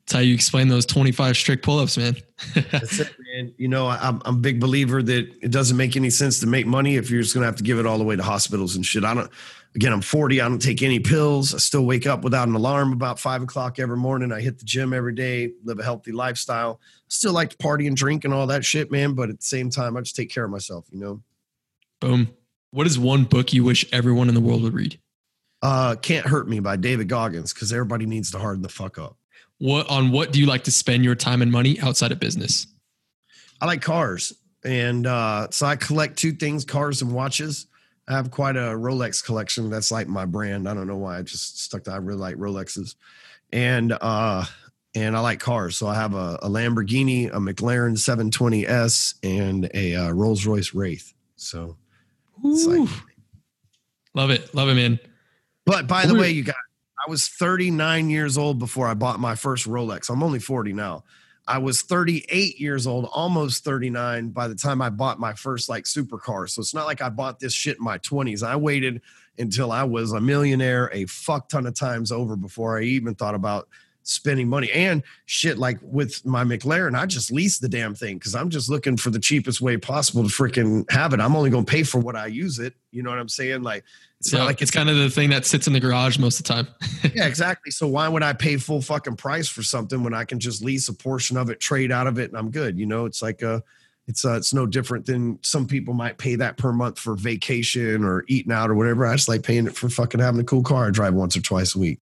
That's 0.00 0.12
how 0.14 0.18
you 0.20 0.34
explain 0.34 0.68
those 0.68 0.86
25 0.86 1.36
strict 1.36 1.64
pull-ups, 1.64 1.96
man. 1.96 2.16
that's 2.54 3.00
it, 3.00 3.14
man. 3.34 3.54
You 3.56 3.68
know, 3.68 3.86
I'm 3.88 4.20
I'm 4.24 4.36
a 4.36 4.38
big 4.38 4.60
believer 4.60 5.02
that 5.02 5.32
it 5.42 5.50
doesn't 5.50 5.76
make 5.76 5.96
any 5.96 6.10
sense 6.10 6.40
to 6.40 6.46
make 6.46 6.66
money 6.66 6.96
if 6.96 7.10
you're 7.10 7.22
just 7.22 7.34
gonna 7.34 7.46
have 7.46 7.56
to 7.56 7.62
give 7.62 7.78
it 7.78 7.86
all 7.86 7.98
the 7.98 8.04
way 8.04 8.16
to 8.16 8.22
hospitals 8.22 8.76
and 8.76 8.84
shit. 8.84 9.04
I 9.04 9.14
don't. 9.14 9.30
Again, 9.76 9.92
I'm 9.92 10.00
40. 10.00 10.40
I 10.40 10.48
don't 10.48 10.60
take 10.60 10.82
any 10.82 10.98
pills. 10.98 11.54
I 11.54 11.58
still 11.58 11.84
wake 11.86 12.04
up 12.04 12.24
without 12.24 12.48
an 12.48 12.56
alarm 12.56 12.92
about 12.92 13.20
five 13.20 13.40
o'clock 13.40 13.78
every 13.78 13.96
morning. 13.96 14.32
I 14.32 14.40
hit 14.40 14.58
the 14.58 14.64
gym 14.64 14.92
every 14.92 15.14
day, 15.14 15.52
live 15.62 15.78
a 15.78 15.84
healthy 15.84 16.10
lifestyle. 16.10 16.80
Still 17.06 17.32
like 17.32 17.50
to 17.50 17.56
party 17.58 17.86
and 17.86 17.96
drink 17.96 18.24
and 18.24 18.34
all 18.34 18.48
that 18.48 18.64
shit, 18.64 18.90
man. 18.90 19.14
But 19.14 19.30
at 19.30 19.38
the 19.38 19.44
same 19.44 19.70
time, 19.70 19.96
I 19.96 20.00
just 20.00 20.16
take 20.16 20.28
care 20.28 20.44
of 20.44 20.50
myself. 20.50 20.86
You 20.90 20.98
know. 20.98 21.22
Boom. 22.00 22.30
What 22.72 22.86
is 22.86 22.98
one 22.98 23.24
book 23.24 23.52
you 23.52 23.62
wish 23.62 23.84
everyone 23.92 24.28
in 24.28 24.34
the 24.34 24.40
world 24.40 24.62
would 24.62 24.74
read? 24.74 24.98
Uh, 25.62 25.94
Can't 25.96 26.26
Hurt 26.26 26.48
Me 26.48 26.60
by 26.60 26.76
David 26.76 27.08
Goggins 27.08 27.52
because 27.52 27.72
everybody 27.72 28.06
needs 28.06 28.30
to 28.32 28.38
harden 28.38 28.62
the 28.62 28.68
fuck 28.68 28.98
up. 28.98 29.16
What 29.58 29.88
on 29.90 30.10
what 30.10 30.32
do 30.32 30.40
you 30.40 30.46
like 30.46 30.64
to 30.64 30.70
spend 30.70 31.04
your 31.04 31.14
time 31.14 31.42
and 31.42 31.52
money 31.52 31.78
outside 31.80 32.12
of 32.12 32.20
business? 32.20 32.66
I 33.60 33.66
like 33.66 33.82
cars. 33.82 34.32
And 34.64 35.06
uh, 35.06 35.48
so 35.50 35.66
I 35.66 35.76
collect 35.76 36.18
two 36.18 36.32
things 36.32 36.64
cars 36.64 37.02
and 37.02 37.12
watches. 37.12 37.66
I 38.08 38.14
have 38.14 38.30
quite 38.30 38.56
a 38.56 38.70
Rolex 38.74 39.24
collection. 39.24 39.68
That's 39.70 39.90
like 39.90 40.08
my 40.08 40.24
brand. 40.24 40.68
I 40.68 40.74
don't 40.74 40.86
know 40.86 40.96
why 40.96 41.18
I 41.18 41.22
just 41.22 41.62
stuck 41.62 41.84
to 41.84 41.92
I 41.92 41.96
really 41.96 42.18
like 42.20 42.36
Rolexes. 42.36 42.94
And 43.52 43.96
uh 44.00 44.44
and 44.94 45.16
I 45.16 45.20
like 45.20 45.38
cars. 45.40 45.76
So 45.76 45.86
I 45.86 45.94
have 45.94 46.14
a, 46.14 46.38
a 46.42 46.48
Lamborghini, 46.48 47.28
a 47.28 47.38
McLaren 47.38 47.96
720S, 47.96 49.14
and 49.22 49.70
a 49.72 49.94
uh, 49.94 50.10
Rolls 50.10 50.44
Royce 50.46 50.74
Wraith. 50.74 51.12
So, 51.36 51.76
It's 52.44 52.66
like- 52.66 52.88
love 54.14 54.30
it. 54.30 54.52
Love 54.52 54.68
it, 54.68 54.74
man. 54.74 54.98
But 55.70 55.86
by 55.86 56.04
the 56.04 56.14
way, 56.14 56.30
you 56.30 56.42
guys, 56.42 56.54
I 57.06 57.08
was 57.08 57.28
39 57.28 58.10
years 58.10 58.36
old 58.36 58.58
before 58.58 58.88
I 58.88 58.94
bought 58.94 59.20
my 59.20 59.36
first 59.36 59.68
Rolex. 59.68 60.10
I'm 60.10 60.22
only 60.22 60.40
40 60.40 60.72
now. 60.72 61.04
I 61.46 61.58
was 61.58 61.82
38 61.82 62.60
years 62.60 62.86
old, 62.86 63.08
almost 63.12 63.64
39 63.64 64.30
by 64.30 64.48
the 64.48 64.54
time 64.54 64.82
I 64.82 64.90
bought 64.90 65.20
my 65.20 65.32
first 65.32 65.68
like 65.68 65.84
supercar. 65.84 66.48
So 66.48 66.60
it's 66.60 66.74
not 66.74 66.86
like 66.86 67.00
I 67.00 67.08
bought 67.08 67.38
this 67.38 67.52
shit 67.52 67.78
in 67.78 67.84
my 67.84 67.98
20s. 67.98 68.42
I 68.42 68.56
waited 68.56 69.00
until 69.38 69.70
I 69.70 69.84
was 69.84 70.12
a 70.12 70.20
millionaire 70.20 70.90
a 70.92 71.06
fuck 71.06 71.48
ton 71.48 71.66
of 71.66 71.74
times 71.74 72.10
over 72.12 72.36
before 72.36 72.78
I 72.78 72.82
even 72.82 73.14
thought 73.14 73.34
about 73.34 73.68
spending 74.10 74.48
money. 74.48 74.70
And 74.72 75.02
shit, 75.26 75.56
like 75.56 75.78
with 75.82 76.24
my 76.26 76.44
McLaren, 76.44 76.98
I 76.98 77.06
just 77.06 77.30
lease 77.30 77.58
the 77.58 77.68
damn 77.68 77.94
thing 77.94 78.18
because 78.18 78.34
I'm 78.34 78.50
just 78.50 78.68
looking 78.68 78.96
for 78.96 79.10
the 79.10 79.20
cheapest 79.20 79.60
way 79.60 79.76
possible 79.76 80.22
to 80.22 80.28
freaking 80.28 80.90
have 80.90 81.14
it. 81.14 81.20
I'm 81.20 81.36
only 81.36 81.50
going 81.50 81.64
to 81.64 81.70
pay 81.70 81.84
for 81.84 82.00
what 82.00 82.16
I 82.16 82.26
use 82.26 82.58
it. 82.58 82.74
You 82.90 83.02
know 83.02 83.10
what 83.10 83.18
I'm 83.18 83.28
saying? 83.28 83.62
Like, 83.62 83.84
it's 84.18 84.30
So 84.30 84.38
not 84.38 84.46
like 84.46 84.60
it's 84.60 84.70
kind 84.70 84.90
of 84.90 84.96
the 84.96 85.08
thing 85.08 85.30
that 85.30 85.46
sits 85.46 85.66
in 85.66 85.72
the 85.72 85.80
garage 85.80 86.18
most 86.18 86.40
of 86.40 86.46
the 86.46 86.52
time. 86.52 86.68
yeah, 87.14 87.26
exactly. 87.26 87.70
So 87.70 87.86
why 87.86 88.08
would 88.08 88.22
I 88.22 88.32
pay 88.32 88.56
full 88.56 88.82
fucking 88.82 89.16
price 89.16 89.48
for 89.48 89.62
something 89.62 90.02
when 90.02 90.12
I 90.12 90.24
can 90.24 90.40
just 90.40 90.62
lease 90.62 90.88
a 90.88 90.92
portion 90.92 91.36
of 91.36 91.48
it, 91.48 91.60
trade 91.60 91.92
out 91.92 92.06
of 92.06 92.18
it, 92.18 92.30
and 92.30 92.36
I'm 92.36 92.50
good? 92.50 92.78
You 92.78 92.86
know, 92.86 93.06
it's 93.06 93.22
like 93.22 93.42
a, 93.42 93.62
it's 94.08 94.24
uh, 94.24 94.32
it's 94.32 94.52
no 94.52 94.66
different 94.66 95.06
than 95.06 95.38
some 95.42 95.66
people 95.66 95.94
might 95.94 96.18
pay 96.18 96.34
that 96.34 96.56
per 96.56 96.72
month 96.72 96.98
for 96.98 97.14
vacation 97.14 98.04
or 98.04 98.24
eating 98.26 98.52
out 98.52 98.70
or 98.70 98.74
whatever. 98.74 99.06
I 99.06 99.14
just 99.14 99.28
like 99.28 99.44
paying 99.44 99.66
it 99.66 99.76
for 99.76 99.88
fucking 99.88 100.20
having 100.20 100.40
a 100.40 100.44
cool 100.44 100.64
car 100.64 100.88
I 100.88 100.90
drive 100.90 101.14
once 101.14 101.36
or 101.36 101.40
twice 101.40 101.76
a 101.76 101.78
week. 101.78 102.00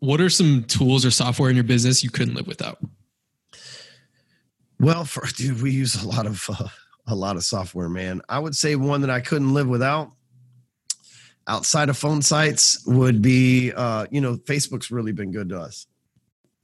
What 0.00 0.20
are 0.20 0.30
some 0.30 0.64
tools 0.64 1.04
or 1.04 1.10
software 1.10 1.50
in 1.50 1.56
your 1.56 1.64
business 1.64 2.04
you 2.04 2.10
couldn't 2.10 2.34
live 2.34 2.46
without? 2.46 2.78
Well, 4.78 5.04
for 5.04 5.26
dude, 5.36 5.62
we 5.62 5.70
use 5.70 6.02
a 6.02 6.06
lot 6.06 6.26
of 6.26 6.44
uh, 6.48 6.68
a 7.06 7.14
lot 7.14 7.36
of 7.36 7.44
software, 7.44 7.88
man. 7.88 8.20
I 8.28 8.38
would 8.38 8.56
say 8.56 8.76
one 8.76 9.00
that 9.02 9.10
I 9.10 9.20
couldn't 9.20 9.54
live 9.54 9.68
without 9.68 10.12
outside 11.48 11.88
of 11.88 11.96
phone 11.96 12.22
sites 12.22 12.84
would 12.86 13.22
be 13.22 13.72
uh, 13.72 14.06
you 14.10 14.20
know, 14.20 14.36
Facebook's 14.36 14.90
really 14.90 15.12
been 15.12 15.32
good 15.32 15.48
to 15.50 15.58
us. 15.58 15.86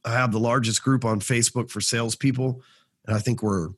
I 0.05 0.13
have 0.13 0.33
the 0.33 0.41
largest 0.41 0.83
group 0.83 1.05
on 1.05 1.21
Facebook 1.21 1.71
for 1.71 1.81
salespeople, 1.81 2.61
and 3.07 3.17
I 3.17 3.21
think 3.21 3.43
we're 3.43 3.69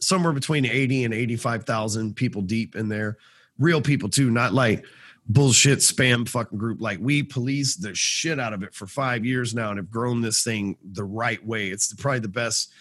somewhere 0.00 0.32
between 0.32 0.66
80 0.66 1.04
and 1.04 1.14
85,000 1.14 2.14
people 2.14 2.42
deep 2.42 2.76
in 2.76 2.88
there. 2.88 3.16
Real 3.58 3.80
people 3.80 4.08
too, 4.08 4.30
not 4.30 4.52
like 4.52 4.84
bullshit 5.28 5.78
spam 5.78 6.28
fucking 6.28 6.58
group. 6.58 6.80
Like 6.80 6.98
we 7.00 7.22
police 7.22 7.76
the 7.76 7.94
shit 7.94 8.38
out 8.38 8.52
of 8.52 8.62
it 8.62 8.74
for 8.74 8.86
five 8.86 9.24
years 9.24 9.54
now 9.54 9.70
and 9.70 9.78
have 9.78 9.90
grown 9.90 10.20
this 10.20 10.42
thing 10.42 10.76
the 10.92 11.04
right 11.04 11.44
way. 11.44 11.68
It's 11.68 11.92
probably 11.94 12.20
the 12.20 12.28
best, 12.28 12.72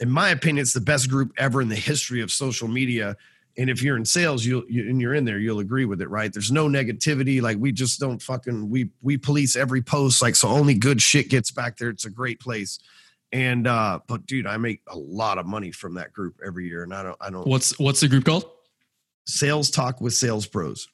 in 0.00 0.10
my 0.10 0.30
opinion, 0.30 0.62
it's 0.62 0.72
the 0.72 0.80
best 0.80 1.10
group 1.10 1.32
ever 1.38 1.60
in 1.60 1.68
the 1.68 1.76
history 1.76 2.20
of 2.22 2.30
social 2.30 2.68
media. 2.68 3.16
And 3.56 3.68
if 3.68 3.82
you're 3.82 3.96
in 3.96 4.04
sales, 4.04 4.46
you'll 4.46 4.64
you, 4.68 4.88
and 4.88 5.00
you're 5.00 5.14
in 5.14 5.24
there, 5.24 5.38
you'll 5.38 5.58
agree 5.58 5.84
with 5.84 6.00
it, 6.00 6.08
right? 6.08 6.32
There's 6.32 6.52
no 6.52 6.68
negativity. 6.68 7.42
Like 7.42 7.58
we 7.58 7.72
just 7.72 7.98
don't 7.98 8.22
fucking 8.22 8.70
we 8.70 8.90
we 9.02 9.16
police 9.16 9.56
every 9.56 9.82
post. 9.82 10.22
Like 10.22 10.36
so, 10.36 10.48
only 10.48 10.74
good 10.74 11.02
shit 11.02 11.28
gets 11.28 11.50
back 11.50 11.76
there. 11.76 11.88
It's 11.88 12.04
a 12.04 12.10
great 12.10 12.38
place. 12.38 12.78
And 13.32 13.66
uh, 13.66 13.98
but 14.06 14.26
dude, 14.26 14.46
I 14.46 14.56
make 14.58 14.82
a 14.86 14.96
lot 14.96 15.38
of 15.38 15.46
money 15.46 15.72
from 15.72 15.94
that 15.94 16.12
group 16.12 16.36
every 16.46 16.68
year, 16.68 16.84
and 16.84 16.94
I 16.94 17.02
don't 17.02 17.16
I 17.20 17.30
don't 17.30 17.46
What's 17.48 17.76
what's 17.80 18.00
the 18.00 18.08
group 18.08 18.24
called? 18.24 18.48
sales 19.28 19.70
talk 19.70 20.00
with 20.00 20.14
sales 20.14 20.46
pros 20.46 20.88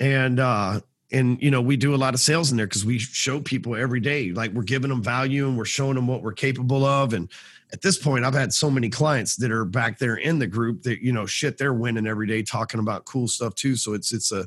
and 0.00 0.40
uh 0.40 0.80
and 1.12 1.40
you 1.42 1.50
know 1.50 1.60
we 1.60 1.76
do 1.76 1.94
a 1.94 1.96
lot 1.96 2.14
of 2.14 2.20
sales 2.20 2.50
in 2.50 2.56
there 2.56 2.66
because 2.66 2.84
we 2.84 2.98
show 2.98 3.40
people 3.40 3.76
every 3.76 4.00
day 4.00 4.32
like 4.32 4.52
we're 4.52 4.62
giving 4.62 4.88
them 4.88 5.02
value 5.02 5.46
and 5.46 5.56
we're 5.56 5.64
showing 5.64 5.94
them 5.94 6.06
what 6.06 6.22
we're 6.22 6.32
capable 6.32 6.84
of 6.84 7.12
and 7.12 7.30
at 7.72 7.82
this 7.82 7.98
point 7.98 8.24
i've 8.24 8.34
had 8.34 8.52
so 8.52 8.70
many 8.70 8.88
clients 8.88 9.36
that 9.36 9.50
are 9.50 9.64
back 9.64 9.98
there 9.98 10.16
in 10.16 10.38
the 10.38 10.46
group 10.46 10.82
that 10.82 11.02
you 11.02 11.12
know 11.12 11.26
shit 11.26 11.58
they're 11.58 11.74
winning 11.74 12.06
every 12.06 12.26
day 12.26 12.42
talking 12.42 12.80
about 12.80 13.04
cool 13.04 13.28
stuff 13.28 13.54
too 13.54 13.76
so 13.76 13.92
it's 13.92 14.12
it's 14.12 14.32
a 14.32 14.46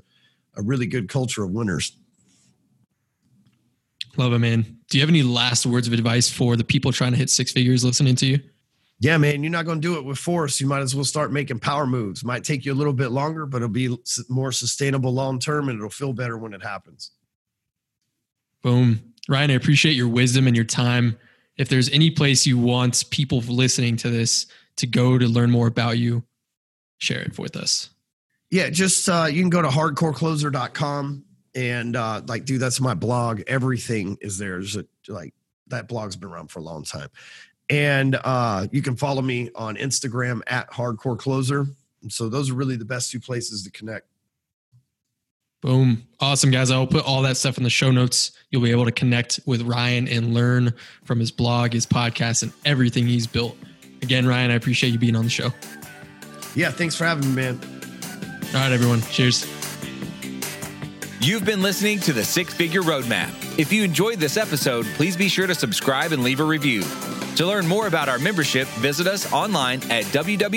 a 0.57 0.61
really 0.61 0.87
good 0.87 1.07
culture 1.07 1.43
of 1.43 1.51
winners 1.51 1.97
Love 4.17 4.33
it, 4.33 4.39
man. 4.39 4.61
Do 4.89 4.97
you 4.97 5.01
have 5.01 5.09
any 5.09 5.23
last 5.23 5.65
words 5.65 5.87
of 5.87 5.93
advice 5.93 6.29
for 6.29 6.55
the 6.55 6.63
people 6.63 6.91
trying 6.91 7.11
to 7.11 7.17
hit 7.17 7.29
six 7.29 7.51
figures 7.51 7.83
listening 7.83 8.15
to 8.15 8.25
you? 8.25 8.39
Yeah 8.99 9.17
man 9.17 9.43
you're 9.43 9.51
not 9.51 9.65
going 9.65 9.81
to 9.81 9.87
do 9.87 9.97
it 9.97 10.05
with 10.05 10.17
force 10.17 10.61
you 10.61 10.67
might 10.67 10.81
as 10.81 10.95
well 10.95 11.03
start 11.03 11.31
making 11.31 11.59
power 11.59 11.85
moves 11.85 12.23
might 12.23 12.43
take 12.43 12.65
you 12.65 12.71
a 12.71 12.75
little 12.75 12.93
bit 12.93 13.11
longer 13.11 13.45
but 13.45 13.57
it'll 13.57 13.69
be 13.69 13.97
more 14.29 14.51
sustainable 14.51 15.13
long 15.13 15.39
term 15.39 15.69
and 15.69 15.77
it'll 15.77 15.89
feel 15.89 16.13
better 16.13 16.37
when 16.37 16.53
it 16.53 16.63
happens 16.63 17.11
Boom. 18.65 19.13
Ryan, 19.29 19.51
I 19.51 19.53
appreciate 19.53 19.95
your 19.95 20.07
wisdom 20.07 20.47
and 20.47 20.55
your 20.55 20.65
time. 20.65 21.19
If 21.55 21.69
there's 21.69 21.87
any 21.91 22.09
place 22.09 22.47
you 22.47 22.57
want 22.57 23.07
people 23.11 23.39
listening 23.41 23.95
to 23.97 24.09
this 24.09 24.47
to 24.77 24.87
go 24.87 25.19
to 25.19 25.27
learn 25.27 25.51
more 25.51 25.67
about 25.67 25.99
you, 25.99 26.23
share 26.97 27.21
it 27.21 27.37
with 27.37 27.55
us. 27.55 27.91
Yeah, 28.49 28.71
just 28.71 29.07
uh, 29.07 29.27
you 29.29 29.43
can 29.43 29.51
go 29.51 29.61
to 29.61 29.67
hardcorecloser.com 29.67 31.25
and 31.53 31.95
uh, 31.95 32.23
like, 32.27 32.45
dude, 32.45 32.59
that's 32.59 32.81
my 32.81 32.95
blog. 32.95 33.43
Everything 33.45 34.17
is 34.19 34.39
there. 34.39 34.53
There's 34.53 34.77
a, 34.77 34.85
like 35.07 35.35
that 35.67 35.87
blog's 35.87 36.15
been 36.15 36.29
around 36.29 36.49
for 36.49 36.57
a 36.57 36.63
long 36.63 36.83
time, 36.83 37.09
and 37.69 38.19
uh, 38.23 38.67
you 38.71 38.81
can 38.81 38.95
follow 38.95 39.21
me 39.21 39.49
on 39.55 39.75
Instagram 39.75 40.41
at 40.47 40.69
Hardcore 40.71 41.17
Closer. 41.17 41.65
And 42.01 42.11
so 42.11 42.29
those 42.29 42.51
are 42.51 42.53
really 42.53 42.75
the 42.75 42.85
best 42.85 43.11
two 43.11 43.19
places 43.19 43.63
to 43.63 43.71
connect. 43.71 44.07
Boom. 45.61 46.05
Awesome, 46.19 46.51
guys. 46.51 46.69
I 46.69 46.77
will 46.77 46.85
put 46.85 47.05
all 47.05 47.23
that 47.23 47.37
stuff 47.37 47.57
in 47.57 47.63
the 47.63 47.71
show 47.71 47.89
notes. 47.89 48.33
You'll 48.51 48.61
be 48.61 48.69
able 48.69 48.85
to 48.85 48.91
connect 48.91 49.39
with 49.47 49.63
Ryan 49.63 50.07
and 50.07 50.31
learn 50.31 50.73
from 51.03 51.19
his 51.19 51.31
blog, 51.31 51.73
his 51.73 51.87
podcast, 51.87 52.43
and 52.43 52.53
everything 52.65 53.07
he's 53.07 53.25
built. 53.25 53.57
Again, 54.03 54.27
Ryan, 54.27 54.51
I 54.51 54.53
appreciate 54.53 54.91
you 54.91 54.99
being 54.99 55.15
on 55.15 55.23
the 55.23 55.29
show. 55.31 55.49
Yeah, 56.53 56.69
thanks 56.69 56.95
for 56.95 57.05
having 57.05 57.27
me, 57.29 57.41
man. 57.41 57.59
All 58.53 58.61
right, 58.61 58.71
everyone. 58.71 59.01
Cheers. 59.01 59.47
You've 61.19 61.45
been 61.45 61.63
listening 61.63 61.99
to 62.01 62.13
the 62.13 62.23
Six 62.23 62.53
Figure 62.53 62.83
Roadmap. 62.83 63.31
If 63.57 63.73
you 63.73 63.83
enjoyed 63.83 64.19
this 64.19 64.37
episode, 64.37 64.85
please 64.93 65.17
be 65.17 65.27
sure 65.27 65.47
to 65.47 65.55
subscribe 65.55 66.11
and 66.11 66.23
leave 66.23 66.39
a 66.39 66.43
review. 66.43 66.83
To 67.35 67.45
learn 67.45 67.67
more 67.67 67.87
about 67.87 68.07
our 68.07 68.17
membership, 68.17 68.65
visit 68.79 69.07
us 69.07 69.31
online 69.33 69.81
at 69.91 70.05
www.lvrg.it. 70.05 70.55